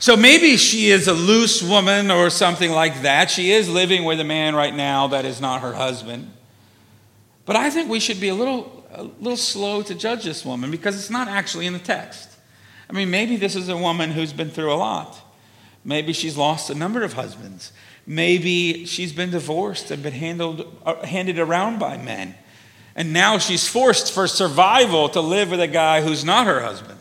So 0.00 0.16
maybe 0.16 0.56
she 0.56 0.90
is 0.90 1.08
a 1.08 1.12
loose 1.12 1.60
woman 1.60 2.10
or 2.10 2.30
something 2.30 2.70
like 2.70 3.02
that. 3.02 3.30
She 3.30 3.50
is 3.50 3.68
living 3.68 4.04
with 4.04 4.20
a 4.20 4.24
man 4.24 4.54
right 4.54 4.74
now 4.74 5.08
that 5.08 5.24
is 5.24 5.40
not 5.40 5.62
her 5.62 5.72
husband. 5.72 6.30
But 7.44 7.56
I 7.56 7.70
think 7.70 7.88
we 7.88 7.98
should 7.98 8.20
be 8.20 8.28
a 8.28 8.34
little, 8.34 8.86
a 8.92 9.02
little 9.02 9.36
slow 9.36 9.82
to 9.82 9.94
judge 9.94 10.24
this 10.24 10.44
woman 10.44 10.70
because 10.70 10.96
it's 10.96 11.10
not 11.10 11.26
actually 11.26 11.66
in 11.66 11.72
the 11.72 11.78
text. 11.80 12.30
I 12.88 12.92
mean, 12.92 13.10
maybe 13.10 13.36
this 13.36 13.56
is 13.56 13.68
a 13.68 13.76
woman 13.76 14.12
who's 14.12 14.32
been 14.32 14.50
through 14.50 14.72
a 14.72 14.76
lot. 14.76 15.20
Maybe 15.84 16.12
she's 16.12 16.36
lost 16.36 16.70
a 16.70 16.74
number 16.74 17.02
of 17.02 17.14
husbands. 17.14 17.72
Maybe 18.06 18.84
she's 18.86 19.12
been 19.12 19.30
divorced 19.30 19.90
and 19.90 20.02
been 20.02 20.12
handled, 20.12 20.80
uh, 20.86 21.04
handed 21.04 21.38
around 21.38 21.78
by 21.78 21.96
men. 21.96 22.34
And 22.94 23.12
now 23.12 23.38
she's 23.38 23.66
forced 23.66 24.12
for 24.12 24.26
survival 24.26 25.08
to 25.10 25.20
live 25.20 25.50
with 25.50 25.60
a 25.60 25.68
guy 25.68 26.02
who's 26.02 26.24
not 26.24 26.46
her 26.46 26.60
husband. 26.60 26.98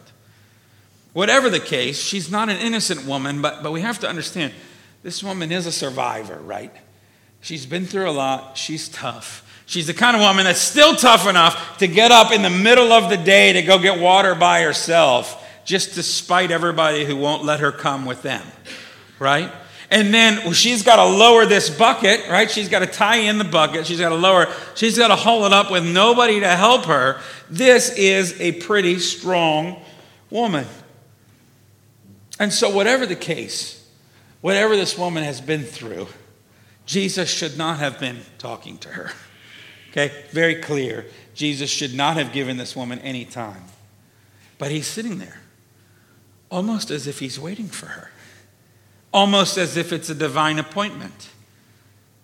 Whatever 1.17 1.49
the 1.49 1.59
case, 1.59 1.99
she's 1.99 2.29
not 2.29 2.47
an 2.47 2.57
innocent 2.57 3.07
woman, 3.07 3.41
but, 3.41 3.63
but 3.63 3.71
we 3.71 3.81
have 3.81 3.97
to 4.01 4.07
understand 4.07 4.53
this 5.01 5.23
woman 5.23 5.51
is 5.51 5.65
a 5.65 5.71
survivor, 5.71 6.35
right? 6.35 6.71
She's 7.41 7.65
been 7.65 7.87
through 7.87 8.07
a 8.07 8.11
lot. 8.11 8.55
She's 8.55 8.87
tough. 8.87 9.43
She's 9.65 9.87
the 9.87 9.95
kind 9.95 10.15
of 10.15 10.21
woman 10.21 10.43
that's 10.43 10.59
still 10.59 10.95
tough 10.95 11.27
enough 11.27 11.79
to 11.79 11.87
get 11.87 12.11
up 12.11 12.31
in 12.31 12.43
the 12.43 12.51
middle 12.51 12.91
of 12.93 13.09
the 13.09 13.17
day 13.17 13.53
to 13.53 13.63
go 13.63 13.79
get 13.79 13.99
water 13.99 14.35
by 14.35 14.61
herself, 14.61 15.43
just 15.65 15.95
to 15.95 16.03
spite 16.03 16.51
everybody 16.51 17.03
who 17.03 17.15
won't 17.15 17.43
let 17.43 17.61
her 17.61 17.71
come 17.71 18.05
with 18.05 18.21
them, 18.21 18.45
right? 19.17 19.51
And 19.89 20.13
then 20.13 20.53
she's 20.53 20.83
got 20.83 20.97
to 20.97 21.05
lower 21.05 21.47
this 21.47 21.67
bucket, 21.67 22.29
right? 22.29 22.51
She's 22.51 22.69
got 22.69 22.81
to 22.81 22.85
tie 22.85 23.21
in 23.21 23.39
the 23.39 23.43
bucket. 23.43 23.87
She's 23.87 23.99
got 23.99 24.09
to 24.09 24.15
lower, 24.15 24.53
she's 24.75 24.99
got 24.99 25.07
to 25.07 25.15
haul 25.15 25.45
it 25.45 25.51
up 25.51 25.71
with 25.71 25.83
nobody 25.83 26.41
to 26.41 26.55
help 26.55 26.85
her. 26.85 27.19
This 27.49 27.89
is 27.97 28.39
a 28.39 28.51
pretty 28.51 28.99
strong 28.99 29.81
woman. 30.29 30.67
And 32.39 32.53
so, 32.53 32.69
whatever 32.69 33.05
the 33.05 33.15
case, 33.15 33.87
whatever 34.41 34.75
this 34.75 34.97
woman 34.97 35.23
has 35.23 35.41
been 35.41 35.63
through, 35.63 36.07
Jesus 36.85 37.29
should 37.29 37.57
not 37.57 37.79
have 37.79 37.99
been 37.99 38.19
talking 38.37 38.77
to 38.79 38.89
her. 38.89 39.11
Okay, 39.91 40.11
very 40.31 40.55
clear. 40.55 41.05
Jesus 41.33 41.69
should 41.69 41.93
not 41.93 42.17
have 42.17 42.31
given 42.31 42.57
this 42.57 42.75
woman 42.75 42.99
any 42.99 43.25
time. 43.25 43.63
But 44.57 44.71
he's 44.71 44.87
sitting 44.87 45.19
there, 45.19 45.41
almost 46.49 46.89
as 46.91 47.07
if 47.07 47.19
he's 47.19 47.39
waiting 47.39 47.67
for 47.67 47.87
her, 47.87 48.11
almost 49.13 49.57
as 49.57 49.77
if 49.77 49.91
it's 49.93 50.09
a 50.09 50.15
divine 50.15 50.59
appointment. 50.59 51.29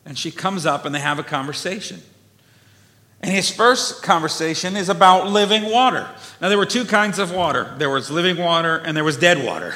And 0.05 0.17
she 0.17 0.31
comes 0.31 0.65
up 0.65 0.85
and 0.85 0.93
they 0.93 0.99
have 0.99 1.19
a 1.19 1.23
conversation. 1.23 2.01
And 3.21 3.31
his 3.31 3.49
first 3.49 4.03
conversation 4.03 4.75
is 4.75 4.89
about 4.89 5.27
living 5.27 5.71
water. 5.71 6.09
Now, 6.41 6.49
there 6.49 6.57
were 6.57 6.65
two 6.65 6.83
kinds 6.83 7.19
of 7.19 7.31
water 7.31 7.73
there 7.77 7.89
was 7.89 8.11
living 8.11 8.37
water 8.37 8.77
and 8.77 8.97
there 8.97 9.03
was 9.03 9.17
dead 9.17 9.45
water. 9.45 9.75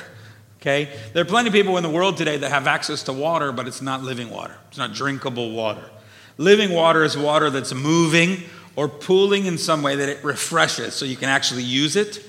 Okay? 0.57 0.89
There 1.13 1.21
are 1.21 1.25
plenty 1.25 1.47
of 1.47 1.53
people 1.53 1.77
in 1.77 1.83
the 1.83 1.89
world 1.89 2.17
today 2.17 2.37
that 2.37 2.49
have 2.49 2.67
access 2.67 3.03
to 3.03 3.13
water, 3.13 3.51
but 3.51 3.67
it's 3.67 3.81
not 3.81 4.03
living 4.03 4.29
water. 4.29 4.55
It's 4.69 4.77
not 4.77 4.93
drinkable 4.93 5.51
water. 5.51 5.89
Living 6.37 6.71
water 6.71 7.03
is 7.03 7.17
water 7.17 7.49
that's 7.49 7.73
moving 7.73 8.43
or 8.75 8.87
pooling 8.87 9.45
in 9.45 9.57
some 9.57 9.81
way 9.81 9.95
that 9.95 10.09
it 10.09 10.23
refreshes 10.23 10.93
so 10.93 11.05
you 11.05 11.15
can 11.15 11.29
actually 11.29 11.63
use 11.63 11.95
it. 11.95 12.23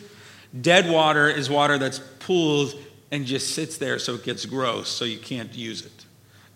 Dead 0.59 0.91
water 0.91 1.29
is 1.29 1.51
water 1.51 1.79
that's 1.79 1.99
pooled 2.21 2.75
and 3.11 3.27
just 3.27 3.55
sits 3.55 3.79
there 3.79 3.99
so 3.99 4.15
it 4.15 4.25
gets 4.25 4.47
gross 4.47 4.89
so 4.89 5.05
you 5.05 5.19
can't 5.19 5.55
use 5.55 5.85
it. 5.85 6.05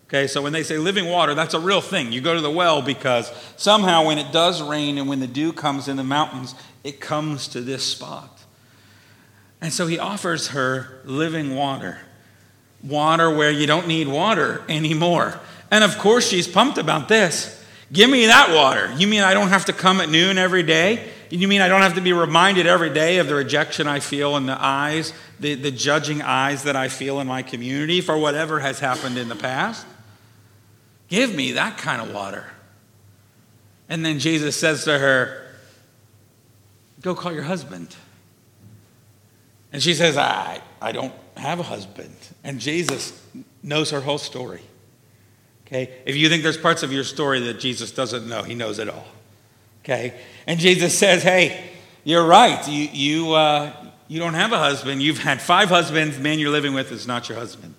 Okay, 0.07 0.27
so 0.27 0.41
when 0.41 0.53
they 0.53 0.63
say 0.63 0.77
living 0.77 1.09
water, 1.09 1.33
that's 1.33 1.55
a 1.55 1.59
real 1.59 1.81
thing. 1.81 2.11
You 2.11 2.21
go 2.21 2.35
to 2.35 2.41
the 2.41 2.51
well 2.51 2.81
because 2.81 3.31
somehow 3.57 4.05
when 4.05 4.19
it 4.19 4.31
does 4.31 4.61
rain 4.61 4.97
and 4.97 5.07
when 5.07 5.19
the 5.19 5.27
dew 5.27 5.53
comes 5.53 5.87
in 5.87 5.97
the 5.97 6.03
mountains, 6.03 6.53
it 6.83 6.99
comes 6.99 7.47
to 7.49 7.61
this 7.61 7.83
spot. 7.83 8.42
And 9.63 9.71
so 9.71 9.87
he 9.87 9.97
offers 9.97 10.49
her 10.49 10.99
living 11.05 11.55
water, 11.55 11.97
water 12.83 13.33
where 13.33 13.49
you 13.49 13.65
don't 13.65 13.87
need 13.87 14.09
water 14.09 14.61
anymore. 14.67 15.39
And 15.71 15.85
of 15.85 15.97
course, 15.97 16.27
she's 16.27 16.49
pumped 16.49 16.77
about 16.77 17.07
this. 17.07 17.63
Give 17.89 18.09
me 18.09 18.25
that 18.25 18.53
water. 18.53 18.93
You 18.97 19.07
mean 19.07 19.21
I 19.21 19.33
don't 19.33 19.47
have 19.47 19.63
to 19.65 19.73
come 19.73 20.01
at 20.01 20.09
noon 20.09 20.37
every 20.37 20.63
day? 20.63 21.09
You 21.29 21.47
mean 21.47 21.61
I 21.61 21.69
don't 21.69 21.81
have 21.81 21.95
to 21.95 22.01
be 22.01 22.11
reminded 22.11 22.67
every 22.67 22.89
day 22.89 23.19
of 23.19 23.27
the 23.27 23.35
rejection 23.35 23.87
I 23.87 24.01
feel 24.01 24.35
in 24.35 24.47
the 24.47 24.57
eyes, 24.61 25.13
the, 25.39 25.55
the 25.55 25.71
judging 25.71 26.21
eyes 26.21 26.63
that 26.63 26.75
I 26.75 26.89
feel 26.89 27.21
in 27.21 27.27
my 27.27 27.41
community 27.41 28.01
for 28.01 28.17
whatever 28.17 28.59
has 28.59 28.81
happened 28.81 29.17
in 29.17 29.29
the 29.29 29.35
past? 29.35 29.87
Give 31.07 31.33
me 31.33 31.53
that 31.53 31.77
kind 31.77 32.01
of 32.01 32.13
water. 32.13 32.47
And 33.87 34.05
then 34.05 34.19
Jesus 34.19 34.57
says 34.57 34.83
to 34.83 34.99
her, 34.99 35.47
Go 37.01 37.15
call 37.15 37.31
your 37.31 37.43
husband. 37.43 37.95
And 39.73 39.81
she 39.81 39.95
says, 39.95 40.17
I, 40.17 40.61
I 40.79 40.91
don't 40.91 41.13
have 41.35 41.59
a 41.59 41.63
husband. 41.63 42.15
And 42.43 42.59
Jesus 42.59 43.19
knows 43.63 43.89
her 43.89 43.99
whole 43.99 44.19
story. 44.19 44.61
Okay? 45.65 45.91
If 46.05 46.15
you 46.15 46.29
think 46.29 46.43
there's 46.43 46.57
parts 46.57 46.83
of 46.83 46.93
your 46.93 47.03
story 47.03 47.39
that 47.41 47.59
Jesus 47.59 47.91
doesn't 47.91 48.29
know, 48.29 48.43
he 48.43 48.53
knows 48.53 48.77
it 48.77 48.87
all. 48.87 49.05
Okay? 49.83 50.13
And 50.45 50.59
Jesus 50.59 50.97
says, 50.97 51.23
Hey, 51.23 51.71
you're 52.03 52.25
right. 52.25 52.65
You, 52.67 52.89
you, 52.93 53.33
uh, 53.33 53.73
you 54.07 54.19
don't 54.19 54.35
have 54.35 54.51
a 54.51 54.59
husband. 54.59 55.01
You've 55.01 55.17
had 55.17 55.41
five 55.41 55.69
husbands. 55.69 56.17
The 56.17 56.23
man 56.23 56.37
you're 56.37 56.51
living 56.51 56.73
with 56.73 56.91
is 56.91 57.07
not 57.07 57.27
your 57.27 57.37
husband. 57.37 57.75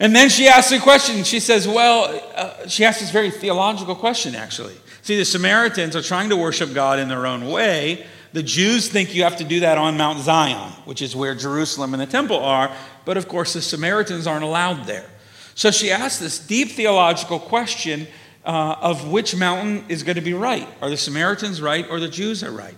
And 0.00 0.16
then 0.16 0.28
she 0.28 0.48
asks 0.48 0.72
a 0.72 0.80
question. 0.80 1.22
She 1.22 1.38
says, 1.38 1.68
Well, 1.68 2.20
uh, 2.34 2.66
she 2.66 2.84
asks 2.84 3.00
this 3.00 3.10
very 3.10 3.30
theological 3.30 3.94
question, 3.94 4.34
actually. 4.34 4.74
See, 5.02 5.16
the 5.16 5.24
Samaritans 5.24 5.94
are 5.94 6.02
trying 6.02 6.30
to 6.30 6.36
worship 6.36 6.74
God 6.74 6.98
in 6.98 7.08
their 7.08 7.26
own 7.26 7.48
way, 7.48 8.06
the 8.32 8.42
Jews 8.42 8.88
think 8.88 9.14
you 9.14 9.24
have 9.24 9.36
to 9.36 9.44
do 9.44 9.60
that 9.60 9.78
on 9.78 9.96
Mount 9.96 10.20
Zion, 10.20 10.72
which 10.84 11.02
is 11.02 11.14
where 11.14 11.34
Jerusalem 11.34 11.94
and 11.94 12.00
the 12.00 12.06
temple 12.06 12.38
are, 12.38 12.74
but 13.04 13.16
of 13.16 13.28
course 13.28 13.52
the 13.52 13.62
Samaritans 13.62 14.26
aren't 14.26 14.44
allowed 14.44 14.86
there. 14.86 15.08
So 15.54 15.70
she 15.70 15.90
asked 15.90 16.20
this 16.20 16.38
deep 16.38 16.70
theological 16.70 17.38
question 17.38 18.06
uh, 18.44 18.76
of 18.80 19.08
which 19.08 19.36
mountain 19.36 19.84
is 19.88 20.02
going 20.02 20.16
to 20.16 20.22
be 20.22 20.34
right. 20.34 20.68
Are 20.80 20.90
the 20.90 20.96
Samaritans 20.96 21.60
right 21.60 21.86
or 21.90 22.00
the 22.00 22.08
Jews 22.08 22.42
are 22.42 22.50
right? 22.50 22.76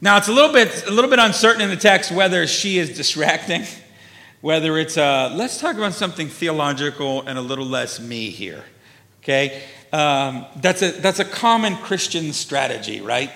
Now 0.00 0.16
it's 0.16 0.28
a 0.28 0.32
little 0.32 0.52
bit 0.52 0.86
a 0.86 0.90
little 0.90 1.10
bit 1.10 1.18
uncertain 1.18 1.62
in 1.62 1.70
the 1.70 1.76
text 1.76 2.10
whether 2.10 2.46
she 2.46 2.78
is 2.78 2.96
distracting 2.96 3.64
whether 4.40 4.78
it's 4.78 4.96
uh, 4.96 5.32
let's 5.34 5.60
talk 5.60 5.76
about 5.76 5.92
something 5.92 6.28
theological 6.28 7.22
and 7.22 7.38
a 7.38 7.42
little 7.42 7.66
less 7.66 8.00
me 8.00 8.30
here. 8.30 8.64
Okay? 9.22 9.62
Um, 9.92 10.46
that's, 10.56 10.82
a, 10.82 10.92
that's 10.92 11.18
a 11.18 11.24
common 11.24 11.76
Christian 11.76 12.32
strategy, 12.32 13.00
right? 13.00 13.30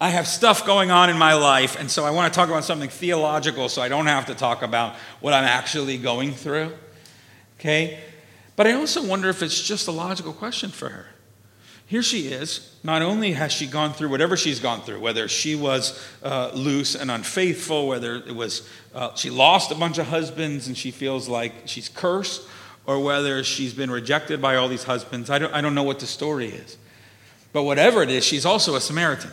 I 0.00 0.10
have 0.10 0.26
stuff 0.26 0.66
going 0.66 0.90
on 0.90 1.08
in 1.08 1.16
my 1.16 1.34
life, 1.34 1.76
and 1.78 1.90
so 1.90 2.04
I 2.04 2.10
want 2.10 2.32
to 2.32 2.36
talk 2.36 2.48
about 2.48 2.64
something 2.64 2.90
theological 2.90 3.68
so 3.68 3.80
I 3.80 3.88
don't 3.88 4.06
have 4.06 4.26
to 4.26 4.34
talk 4.34 4.62
about 4.62 4.96
what 5.20 5.32
I'm 5.32 5.44
actually 5.44 5.98
going 5.98 6.32
through. 6.32 6.72
Okay? 7.58 8.00
But 8.56 8.66
I 8.66 8.72
also 8.72 9.06
wonder 9.06 9.28
if 9.28 9.42
it's 9.42 9.62
just 9.62 9.88
a 9.88 9.92
logical 9.92 10.32
question 10.32 10.70
for 10.70 10.88
her. 10.88 11.06
Here 11.86 12.02
she 12.02 12.28
is. 12.28 12.74
Not 12.82 13.02
only 13.02 13.32
has 13.32 13.52
she 13.52 13.66
gone 13.66 13.92
through 13.92 14.08
whatever 14.08 14.36
she's 14.36 14.58
gone 14.58 14.80
through, 14.80 15.00
whether 15.00 15.28
she 15.28 15.54
was 15.54 16.02
uh, 16.22 16.50
loose 16.54 16.94
and 16.94 17.10
unfaithful, 17.10 17.88
whether 17.88 18.16
it 18.16 18.34
was 18.34 18.68
uh, 18.94 19.14
she 19.14 19.30
lost 19.30 19.70
a 19.70 19.74
bunch 19.74 19.98
of 19.98 20.06
husbands 20.06 20.66
and 20.66 20.76
she 20.76 20.90
feels 20.90 21.28
like 21.28 21.52
she's 21.66 21.88
cursed, 21.88 22.42
or 22.86 23.00
whether 23.00 23.44
she's 23.44 23.74
been 23.74 23.90
rejected 23.90 24.40
by 24.40 24.56
all 24.56 24.68
these 24.68 24.84
husbands. 24.84 25.30
I 25.30 25.38
don't, 25.38 25.52
I 25.54 25.60
don't 25.60 25.74
know 25.74 25.82
what 25.82 26.00
the 26.00 26.06
story 26.06 26.48
is. 26.48 26.76
But 27.52 27.62
whatever 27.62 28.02
it 28.02 28.10
is, 28.10 28.24
she's 28.24 28.44
also 28.44 28.74
a 28.74 28.80
Samaritan, 28.80 29.30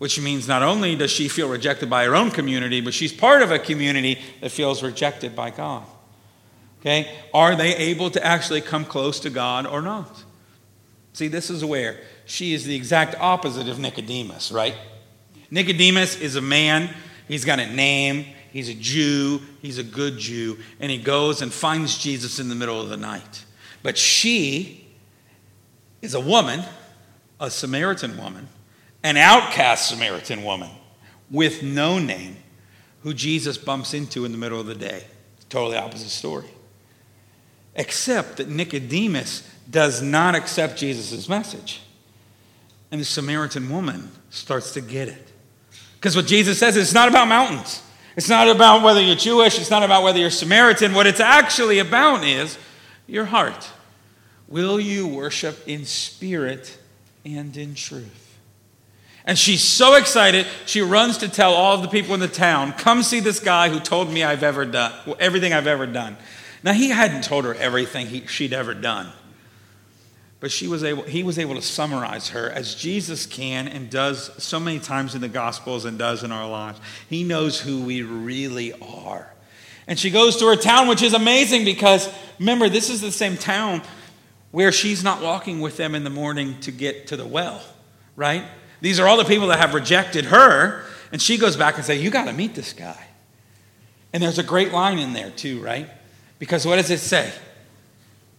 which 0.00 0.18
means 0.18 0.48
not 0.48 0.62
only 0.62 0.96
does 0.96 1.10
she 1.10 1.28
feel 1.28 1.46
rejected 1.46 1.90
by 1.90 2.06
her 2.06 2.16
own 2.16 2.30
community, 2.30 2.80
but 2.80 2.94
she's 2.94 3.12
part 3.12 3.42
of 3.42 3.50
a 3.50 3.58
community 3.58 4.18
that 4.40 4.50
feels 4.50 4.82
rejected 4.82 5.36
by 5.36 5.50
God. 5.50 5.84
Okay? 6.80 7.14
Are 7.34 7.54
they 7.54 7.76
able 7.76 8.08
to 8.12 8.26
actually 8.26 8.62
come 8.62 8.86
close 8.86 9.20
to 9.20 9.28
God 9.28 9.66
or 9.66 9.82
not? 9.82 10.24
See, 11.12 11.28
this 11.28 11.50
is 11.50 11.62
where 11.62 12.00
she 12.24 12.54
is 12.54 12.64
the 12.64 12.74
exact 12.74 13.14
opposite 13.20 13.68
of 13.68 13.78
Nicodemus, 13.78 14.50
right? 14.50 14.74
Nicodemus 15.50 16.18
is 16.18 16.34
a 16.34 16.40
man, 16.40 16.88
he's 17.28 17.44
got 17.44 17.58
a 17.58 17.66
name, 17.66 18.24
he's 18.52 18.70
a 18.70 18.74
Jew, 18.74 19.42
he's 19.60 19.76
a 19.76 19.84
good 19.84 20.16
Jew, 20.16 20.56
and 20.80 20.90
he 20.90 20.96
goes 20.96 21.42
and 21.42 21.52
finds 21.52 21.98
Jesus 21.98 22.38
in 22.38 22.48
the 22.48 22.54
middle 22.54 22.80
of 22.80 22.88
the 22.88 22.96
night. 22.96 23.44
But 23.82 23.98
she 23.98 24.88
is 26.00 26.14
a 26.14 26.20
woman, 26.20 26.62
a 27.38 27.50
Samaritan 27.50 28.16
woman, 28.16 28.48
an 29.02 29.16
outcast 29.16 29.88
Samaritan 29.88 30.44
woman 30.44 30.70
with 31.30 31.62
no 31.62 31.98
name, 31.98 32.36
who 33.02 33.14
Jesus 33.14 33.56
bumps 33.56 33.94
into 33.94 34.24
in 34.24 34.32
the 34.32 34.38
middle 34.38 34.60
of 34.60 34.66
the 34.66 34.74
day. 34.74 35.04
Totally 35.48 35.76
opposite 35.76 36.08
story. 36.08 36.48
Except 37.74 38.36
that 38.36 38.48
Nicodemus 38.48 39.48
does 39.70 40.02
not 40.02 40.34
accept 40.34 40.76
Jesus' 40.76 41.28
message. 41.28 41.82
And 42.90 43.00
the 43.00 43.04
Samaritan 43.04 43.70
woman 43.70 44.10
starts 44.30 44.72
to 44.72 44.80
get 44.80 45.08
it. 45.08 45.28
Because 45.94 46.16
what 46.16 46.26
Jesus 46.26 46.58
says 46.58 46.76
is 46.76 46.88
it's 46.88 46.94
not 46.94 47.08
about 47.08 47.28
mountains. 47.28 47.82
It's 48.16 48.28
not 48.28 48.48
about 48.48 48.82
whether 48.82 49.00
you're 49.00 49.16
Jewish. 49.16 49.58
It's 49.58 49.70
not 49.70 49.82
about 49.82 50.02
whether 50.02 50.18
you're 50.18 50.30
Samaritan. 50.30 50.94
What 50.94 51.06
it's 51.06 51.20
actually 51.20 51.78
about 51.78 52.24
is 52.24 52.58
your 53.06 53.26
heart. 53.26 53.68
Will 54.48 54.80
you 54.80 55.06
worship 55.06 55.66
in 55.68 55.84
spirit 55.84 56.76
and 57.24 57.56
in 57.56 57.74
truth? 57.74 58.29
And 59.24 59.38
she's 59.38 59.62
so 59.62 59.94
excited, 59.94 60.46
she 60.66 60.80
runs 60.80 61.18
to 61.18 61.28
tell 61.28 61.52
all 61.52 61.78
the 61.78 61.88
people 61.88 62.14
in 62.14 62.20
the 62.20 62.28
town, 62.28 62.72
come 62.72 63.02
see 63.02 63.20
this 63.20 63.38
guy 63.38 63.68
who 63.68 63.78
told 63.78 64.10
me 64.10 64.24
I've 64.24 64.42
ever 64.42 64.64
done, 64.64 64.92
everything 65.18 65.52
I've 65.52 65.66
ever 65.66 65.86
done. 65.86 66.16
Now, 66.62 66.72
he 66.72 66.88
hadn't 66.90 67.24
told 67.24 67.44
her 67.44 67.54
everything 67.54 68.06
he, 68.06 68.26
she'd 68.26 68.52
ever 68.52 68.74
done. 68.74 69.12
But 70.40 70.50
she 70.50 70.66
was 70.66 70.82
able, 70.82 71.02
he 71.02 71.22
was 71.22 71.38
able 71.38 71.54
to 71.54 71.62
summarize 71.62 72.30
her 72.30 72.48
as 72.50 72.74
Jesus 72.74 73.26
can 73.26 73.68
and 73.68 73.90
does 73.90 74.30
so 74.42 74.58
many 74.58 74.78
times 74.78 75.14
in 75.14 75.20
the 75.20 75.28
Gospels 75.28 75.84
and 75.84 75.98
does 75.98 76.24
in 76.24 76.32
our 76.32 76.48
lives. 76.48 76.80
He 77.08 77.24
knows 77.24 77.60
who 77.60 77.82
we 77.82 78.02
really 78.02 78.72
are. 78.80 79.30
And 79.86 79.98
she 79.98 80.10
goes 80.10 80.38
to 80.38 80.46
her 80.46 80.56
town, 80.56 80.88
which 80.88 81.02
is 81.02 81.12
amazing 81.12 81.66
because 81.66 82.08
remember, 82.38 82.70
this 82.70 82.88
is 82.88 83.02
the 83.02 83.12
same 83.12 83.36
town 83.36 83.82
where 84.50 84.72
she's 84.72 85.04
not 85.04 85.20
walking 85.20 85.60
with 85.60 85.76
them 85.76 85.94
in 85.94 86.04
the 86.04 86.10
morning 86.10 86.58
to 86.60 86.72
get 86.72 87.08
to 87.08 87.16
the 87.16 87.26
well, 87.26 87.62
right? 88.16 88.44
These 88.80 88.98
are 89.00 89.06
all 89.06 89.16
the 89.16 89.24
people 89.24 89.48
that 89.48 89.58
have 89.58 89.74
rejected 89.74 90.26
her. 90.26 90.84
And 91.12 91.20
she 91.20 91.38
goes 91.38 91.56
back 91.56 91.76
and 91.76 91.84
says, 91.84 92.02
You 92.02 92.10
got 92.10 92.24
to 92.26 92.32
meet 92.32 92.54
this 92.54 92.72
guy. 92.72 93.06
And 94.12 94.22
there's 94.22 94.38
a 94.38 94.42
great 94.42 94.72
line 94.72 94.98
in 94.98 95.12
there, 95.12 95.30
too, 95.30 95.60
right? 95.60 95.88
Because 96.38 96.66
what 96.66 96.76
does 96.76 96.90
it 96.90 96.98
say? 96.98 97.32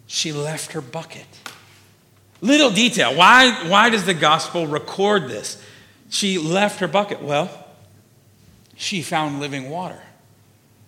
She 0.08 0.34
left 0.34 0.74
her 0.74 0.82
bucket. 0.82 1.28
Little 2.42 2.72
detail. 2.72 3.16
Why, 3.16 3.70
why 3.70 3.90
does 3.90 4.06
the 4.06 4.14
gospel 4.14 4.68
record 4.68 5.30
this? 5.30 5.64
She 6.10 6.38
left 6.38 6.80
her 6.80 6.88
bucket. 6.88 7.22
Well, 7.22 7.50
she 8.76 9.02
found 9.02 9.40
living 9.40 9.70
water. 9.70 10.02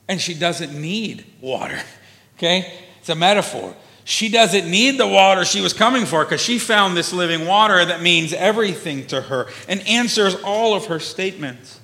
And 0.10 0.20
she 0.20 0.34
doesn't 0.34 0.74
need 0.80 1.26
water. 1.42 1.80
Okay? 2.36 2.74
It's 3.00 3.10
a 3.10 3.16
metaphor. 3.16 3.76
She 4.06 4.30
doesn't 4.30 4.70
need 4.70 5.00
the 5.00 5.08
water 5.08 5.46
she 5.46 5.62
was 5.62 5.74
coming 5.74 6.06
for 6.06 6.26
because 6.26 6.42
she 6.42 6.60
found 6.60 6.98
this 6.98 7.14
living 7.14 7.48
water 7.48 7.86
that 7.86 8.02
means 8.02 8.34
everything 8.34 9.08
to 9.08 9.22
her 9.22 9.48
and 9.68 9.82
answers 9.88 10.36
all 10.44 10.76
of 10.76 10.88
her 10.88 11.00
statements. 11.00 11.80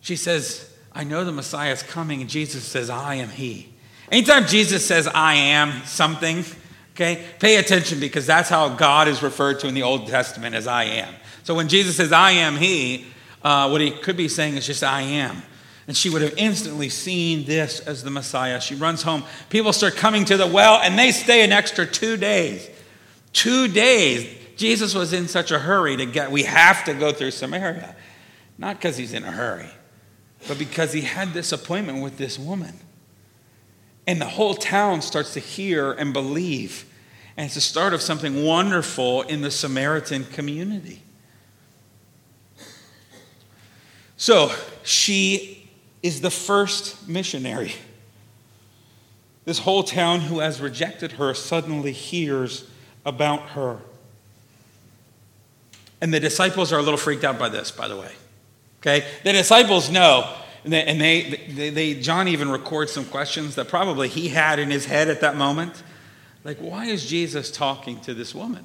She 0.00 0.14
says, 0.14 0.72
I 0.92 1.04
know 1.04 1.24
the 1.24 1.32
Messiah 1.32 1.72
is 1.72 1.82
coming, 1.82 2.20
and 2.20 2.30
Jesus 2.30 2.64
says, 2.64 2.90
I 2.90 3.16
am 3.16 3.28
He. 3.28 3.72
Anytime 4.10 4.46
Jesus 4.46 4.86
says, 4.86 5.08
I 5.08 5.34
am 5.34 5.82
something, 5.84 6.44
Okay? 6.96 7.22
Pay 7.38 7.56
attention 7.56 8.00
because 8.00 8.26
that's 8.26 8.48
how 8.48 8.70
God 8.70 9.06
is 9.06 9.22
referred 9.22 9.60
to 9.60 9.68
in 9.68 9.74
the 9.74 9.82
Old 9.82 10.08
Testament 10.08 10.54
as 10.54 10.66
I 10.66 10.84
am. 10.84 11.14
So 11.42 11.54
when 11.54 11.68
Jesus 11.68 11.94
says, 11.96 12.10
I 12.10 12.30
am 12.30 12.56
He, 12.56 13.04
uh, 13.44 13.68
what 13.68 13.82
he 13.82 13.90
could 13.90 14.16
be 14.16 14.28
saying 14.28 14.56
is 14.56 14.66
just, 14.66 14.82
I 14.82 15.02
am. 15.02 15.42
And 15.86 15.96
she 15.96 16.10
would 16.10 16.22
have 16.22 16.34
instantly 16.36 16.88
seen 16.88 17.44
this 17.44 17.80
as 17.80 18.02
the 18.02 18.10
Messiah. 18.10 18.60
She 18.60 18.74
runs 18.74 19.02
home. 19.02 19.22
People 19.50 19.72
start 19.72 19.94
coming 19.94 20.24
to 20.24 20.36
the 20.36 20.46
well, 20.46 20.80
and 20.82 20.98
they 20.98 21.12
stay 21.12 21.44
an 21.44 21.52
extra 21.52 21.86
two 21.86 22.16
days. 22.16 22.68
Two 23.32 23.68
days. 23.68 24.26
Jesus 24.56 24.94
was 24.94 25.12
in 25.12 25.28
such 25.28 25.50
a 25.50 25.58
hurry 25.58 25.96
to 25.96 26.06
get, 26.06 26.32
we 26.32 26.42
have 26.44 26.84
to 26.84 26.94
go 26.94 27.12
through 27.12 27.30
Samaria. 27.30 27.94
Not 28.58 28.76
because 28.76 28.96
he's 28.96 29.12
in 29.12 29.22
a 29.22 29.30
hurry, 29.30 29.70
but 30.48 30.58
because 30.58 30.92
he 30.92 31.02
had 31.02 31.34
this 31.34 31.52
appointment 31.52 32.02
with 32.02 32.16
this 32.16 32.38
woman. 32.38 32.80
And 34.06 34.20
the 34.20 34.26
whole 34.26 34.54
town 34.54 35.02
starts 35.02 35.34
to 35.34 35.40
hear 35.40 35.92
and 35.92 36.12
believe. 36.12 36.90
And 37.36 37.46
it's 37.46 37.54
the 37.54 37.60
start 37.60 37.92
of 37.92 38.00
something 38.00 38.44
wonderful 38.44 39.22
in 39.22 39.42
the 39.42 39.50
Samaritan 39.50 40.24
community. 40.24 41.02
So 44.16 44.50
she 44.82 45.55
is 46.06 46.20
the 46.20 46.30
first 46.30 47.08
missionary. 47.08 47.74
This 49.44 49.58
whole 49.60 49.82
town 49.82 50.20
who 50.20 50.40
has 50.40 50.60
rejected 50.60 51.12
her 51.12 51.34
suddenly 51.34 51.92
hears 51.92 52.68
about 53.04 53.50
her. 53.50 53.78
And 56.00 56.12
the 56.12 56.20
disciples 56.20 56.72
are 56.72 56.78
a 56.78 56.82
little 56.82 56.98
freaked 56.98 57.24
out 57.24 57.38
by 57.38 57.48
this, 57.48 57.70
by 57.70 57.88
the 57.88 57.96
way. 57.96 58.12
Okay? 58.80 59.06
The 59.24 59.32
disciples 59.32 59.90
know 59.90 60.32
and, 60.66 60.72
they, 60.72 60.84
and 60.84 61.00
they, 61.00 61.22
they, 61.48 61.70
they, 61.70 61.94
John 61.94 62.26
even 62.26 62.50
records 62.50 62.90
some 62.90 63.04
questions 63.04 63.54
that 63.54 63.68
probably 63.68 64.08
he 64.08 64.28
had 64.28 64.58
in 64.58 64.68
his 64.68 64.86
head 64.86 65.08
at 65.08 65.20
that 65.20 65.36
moment. 65.36 65.80
Like, 66.42 66.58
why 66.58 66.86
is 66.86 67.06
Jesus 67.06 67.52
talking 67.52 68.00
to 68.00 68.14
this 68.14 68.34
woman? 68.34 68.64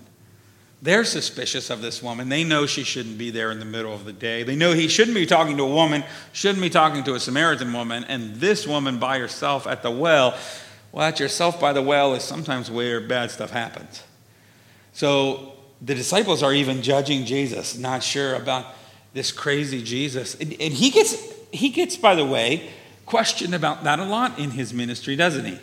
They're 0.81 1.03
suspicious 1.05 1.69
of 1.69 1.81
this 1.81 2.01
woman. 2.01 2.29
They 2.29 2.43
know 2.43 2.65
she 2.65 2.83
shouldn't 2.83 3.17
be 3.17 3.29
there 3.29 3.51
in 3.51 3.59
the 3.59 3.65
middle 3.65 3.93
of 3.93 4.03
the 4.03 4.13
day. 4.13 4.41
They 4.41 4.55
know 4.55 4.73
he 4.73 4.87
shouldn't 4.87 5.15
be 5.15 5.27
talking 5.27 5.57
to 5.57 5.63
a 5.63 5.73
woman, 5.73 6.03
shouldn't 6.33 6.61
be 6.61 6.71
talking 6.71 7.03
to 7.03 7.13
a 7.13 7.19
Samaritan 7.19 7.71
woman, 7.71 8.03
and 8.05 8.35
this 8.35 8.65
woman 8.65 8.97
by 8.97 9.19
herself 9.19 9.67
at 9.67 9.83
the 9.83 9.91
well. 9.91 10.35
Well, 10.91 11.07
at 11.07 11.19
yourself 11.19 11.59
by 11.59 11.73
the 11.73 11.83
well 11.83 12.15
is 12.15 12.23
sometimes 12.23 12.71
where 12.71 12.99
bad 12.99 13.29
stuff 13.29 13.51
happens. 13.51 14.03
So 14.93 15.53
the 15.81 15.93
disciples 15.93 16.41
are 16.41 16.53
even 16.53 16.81
judging 16.81 17.25
Jesus, 17.25 17.77
not 17.77 18.01
sure 18.01 18.35
about 18.35 18.65
this 19.13 19.31
crazy 19.31 19.83
Jesus. 19.83 20.35
And, 20.35 20.51
and 20.59 20.73
he 20.73 20.89
gets 20.89 21.15
he 21.51 21.69
gets, 21.69 21.97
by 21.97 22.15
the 22.15 22.25
way, 22.25 22.69
questioned 23.05 23.53
about 23.53 23.83
that 23.83 23.99
a 23.99 24.05
lot 24.05 24.39
in 24.39 24.51
his 24.51 24.73
ministry, 24.73 25.15
doesn't 25.15 25.45
he? 25.45 25.59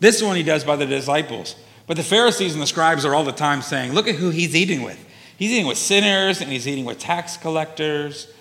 This 0.00 0.22
one 0.22 0.36
he 0.36 0.42
does 0.42 0.64
by 0.64 0.76
the 0.76 0.86
disciples. 0.86 1.54
But 1.90 1.96
the 1.96 2.04
Pharisees 2.04 2.52
and 2.52 2.62
the 2.62 2.68
scribes 2.68 3.04
are 3.04 3.16
all 3.16 3.24
the 3.24 3.32
time 3.32 3.62
saying, 3.62 3.94
look 3.94 4.06
at 4.06 4.14
who 4.14 4.30
he's 4.30 4.54
eating 4.54 4.82
with. 4.82 5.04
He's 5.36 5.50
eating 5.50 5.66
with 5.66 5.76
sinners 5.76 6.40
and 6.40 6.48
he's 6.48 6.68
eating 6.68 6.84
with 6.84 7.00
tax 7.00 7.36
collectors. 7.36 8.32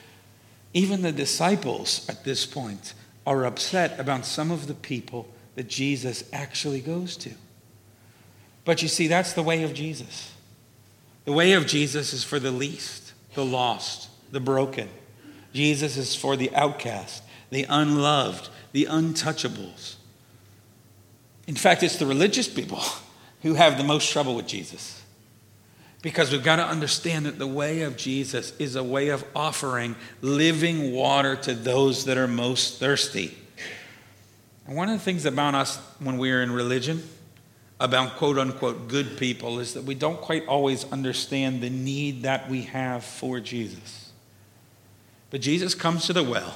Even 0.76 1.02
the 1.02 1.12
disciples 1.12 2.08
at 2.08 2.24
this 2.24 2.46
point 2.46 2.94
are 3.26 3.46
upset 3.46 4.00
about 4.00 4.28
some 4.28 4.52
of 4.52 4.68
the 4.68 4.76
people 4.76 5.28
that 5.56 5.68
Jesus 5.68 6.26
actually 6.32 6.80
goes 6.80 7.18
to. 7.18 7.32
But 8.66 8.84
you 8.84 8.88
see, 8.88 9.08
that's 9.08 9.34
the 9.34 9.42
way 9.42 9.64
of 9.64 9.74
Jesus. 9.74 10.32
The 11.26 11.34
way 11.34 11.54
of 11.54 11.66
Jesus 11.66 12.14
is 12.14 12.24
for 12.24 12.40
the 12.40 12.52
least, 12.52 13.14
the 13.34 13.44
lost, 13.44 14.10
the 14.32 14.40
broken. 14.40 14.90
Jesus 15.54 15.98
is 15.98 16.14
for 16.14 16.38
the 16.38 16.54
outcast, 16.54 17.24
the 17.50 17.66
unloved, 17.68 18.50
the 18.74 18.86
untouchables. 18.86 19.96
In 21.48 21.56
fact, 21.56 21.82
it's 21.82 21.98
the 21.98 22.06
religious 22.06 22.48
people 22.48 22.84
who 23.42 23.54
have 23.54 23.78
the 23.78 23.84
most 23.84 24.12
trouble 24.12 24.36
with 24.36 24.48
Jesus. 24.48 25.02
Because 26.02 26.32
we've 26.32 26.44
got 26.44 26.58
to 26.58 26.66
understand 26.66 27.26
that 27.26 27.38
the 27.38 27.48
way 27.48 27.82
of 27.82 27.98
Jesus 27.98 28.54
is 28.58 28.76
a 28.76 28.84
way 28.84 29.10
of 29.10 29.26
offering 29.36 29.96
living 30.22 30.94
water 30.94 31.36
to 31.38 31.54
those 31.54 32.06
that 32.06 32.18
are 32.18 32.28
most 32.28 32.80
thirsty. 32.80 33.38
And 34.66 34.78
one 34.78 34.88
of 34.88 34.98
the 34.98 35.04
things 35.04 35.26
about 35.26 35.56
us 35.56 35.78
when 36.00 36.18
we're 36.18 36.42
in 36.42 36.52
religion, 36.52 37.04
about 37.82 38.16
quote 38.16 38.38
unquote 38.38 38.88
good 38.88 39.18
people, 39.18 39.60
is 39.60 39.74
that 39.74 39.84
we 39.84 39.96
don't 39.96 40.22
quite 40.22 40.48
always 40.48 40.86
understand 40.92 41.62
the 41.62 41.70
need 41.70 42.24
that 42.24 42.50
we 42.50 42.62
have 42.64 43.04
for 43.04 43.42
Jesus. 43.42 44.12
But 45.32 45.42
Jesus 45.42 45.76
comes 45.76 46.06
to 46.08 46.14
the 46.14 46.24
well 46.24 46.56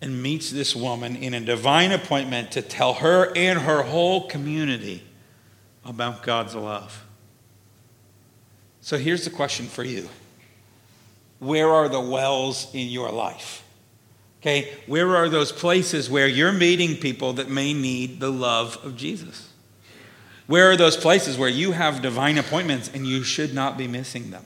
and 0.00 0.22
meets 0.22 0.50
this 0.50 0.74
woman 0.74 1.14
in 1.14 1.34
a 1.34 1.40
divine 1.40 1.92
appointment 1.92 2.50
to 2.52 2.62
tell 2.62 2.94
her 2.94 3.32
and 3.36 3.60
her 3.60 3.82
whole 3.82 4.26
community 4.26 5.04
about 5.84 6.22
God's 6.22 6.54
love. 6.54 7.04
So 8.80 8.96
here's 8.96 9.24
the 9.24 9.30
question 9.30 9.66
for 9.66 9.84
you 9.84 10.08
Where 11.38 11.68
are 11.68 11.88
the 11.88 12.00
wells 12.00 12.72
in 12.74 12.88
your 12.88 13.10
life? 13.10 13.64
Okay, 14.40 14.72
where 14.86 15.16
are 15.16 15.28
those 15.28 15.52
places 15.52 16.08
where 16.08 16.26
you're 16.26 16.52
meeting 16.52 16.96
people 16.96 17.34
that 17.34 17.50
may 17.50 17.74
need 17.74 18.20
the 18.20 18.30
love 18.30 18.78
of 18.82 18.96
Jesus? 18.96 19.50
Where 20.46 20.70
are 20.70 20.76
those 20.76 20.96
places 20.96 21.36
where 21.36 21.48
you 21.48 21.72
have 21.72 22.02
divine 22.02 22.38
appointments 22.38 22.90
and 22.92 23.06
you 23.06 23.22
should 23.22 23.54
not 23.54 23.76
be 23.76 23.86
missing 23.86 24.30
them? 24.30 24.44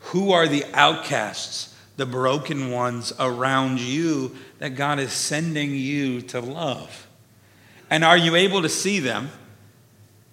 Who 0.00 0.32
are 0.32 0.48
the 0.48 0.64
outcasts, 0.72 1.76
the 1.96 2.06
broken 2.06 2.70
ones 2.70 3.12
around 3.20 3.80
you 3.80 4.34
that 4.58 4.70
God 4.70 4.98
is 4.98 5.12
sending 5.12 5.74
you 5.74 6.22
to 6.22 6.40
love? 6.40 7.06
And 7.90 8.02
are 8.02 8.16
you 8.16 8.34
able 8.34 8.62
to 8.62 8.68
see 8.68 8.98
them 8.98 9.30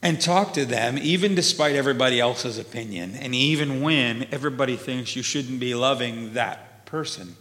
and 0.08 0.22
talk 0.22 0.54
to 0.54 0.64
them, 0.64 0.98
even 1.02 1.36
despite 1.36 1.76
everybody 1.76 2.18
else's 2.18 2.58
opinion, 2.58 3.14
and 3.16 3.36
even 3.36 3.82
when 3.82 4.26
everybody 4.32 4.78
thinks 4.78 5.18
you 5.18 5.22
shouldn't 5.22 5.60
be 5.60 5.76
loving 5.76 6.32
that 6.32 6.86
person? 6.86 7.36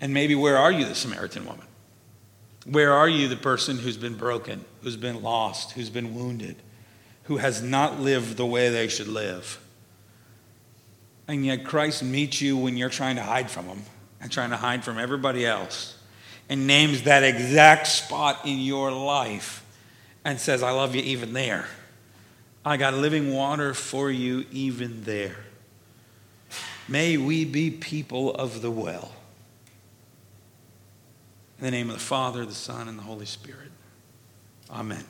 And 0.00 0.14
maybe 0.14 0.36
where 0.36 0.56
are 0.56 0.70
you, 0.70 0.84
the 0.84 0.94
Samaritan 0.94 1.44
woman? 1.44 1.66
Where 2.66 2.92
are 2.92 3.08
you, 3.08 3.26
the 3.26 3.34
person 3.34 3.78
who's 3.78 3.96
been 3.96 4.14
broken, 4.14 4.64
who's 4.82 4.96
been 4.96 5.24
lost, 5.24 5.72
who's 5.72 5.90
been 5.90 6.14
wounded, 6.14 6.54
who 7.24 7.38
has 7.38 7.60
not 7.60 7.98
lived 7.98 8.36
the 8.36 8.46
way 8.46 8.68
they 8.68 8.86
should 8.86 9.08
live? 9.08 9.58
And 11.26 11.44
yet 11.44 11.64
Christ 11.64 12.04
meets 12.04 12.40
you 12.40 12.56
when 12.56 12.76
you're 12.76 12.90
trying 12.90 13.16
to 13.16 13.24
hide 13.24 13.50
from 13.50 13.64
him 13.64 13.82
and 14.20 14.30
trying 14.30 14.50
to 14.50 14.56
hide 14.56 14.84
from 14.84 14.98
everybody 14.98 15.44
else 15.44 15.98
and 16.48 16.68
names 16.68 17.02
that 17.02 17.24
exact 17.24 17.88
spot 17.88 18.46
in 18.46 18.60
your 18.60 18.92
life 18.92 19.64
and 20.24 20.40
says, 20.40 20.62
I 20.62 20.70
love 20.70 20.94
you 20.94 21.02
even 21.02 21.32
there. 21.32 21.66
I 22.64 22.76
got 22.76 22.94
living 22.94 23.32
water 23.32 23.74
for 23.74 24.10
you 24.10 24.44
even 24.50 25.04
there. 25.04 25.36
May 26.88 27.16
we 27.16 27.44
be 27.44 27.70
people 27.70 28.34
of 28.34 28.62
the 28.62 28.70
well. 28.70 29.12
In 31.58 31.64
the 31.64 31.70
name 31.70 31.88
of 31.88 31.94
the 31.94 32.02
Father, 32.02 32.46
the 32.46 32.54
Son, 32.54 32.88
and 32.88 32.98
the 32.98 33.02
Holy 33.02 33.26
Spirit. 33.26 33.70
Amen. 34.70 35.04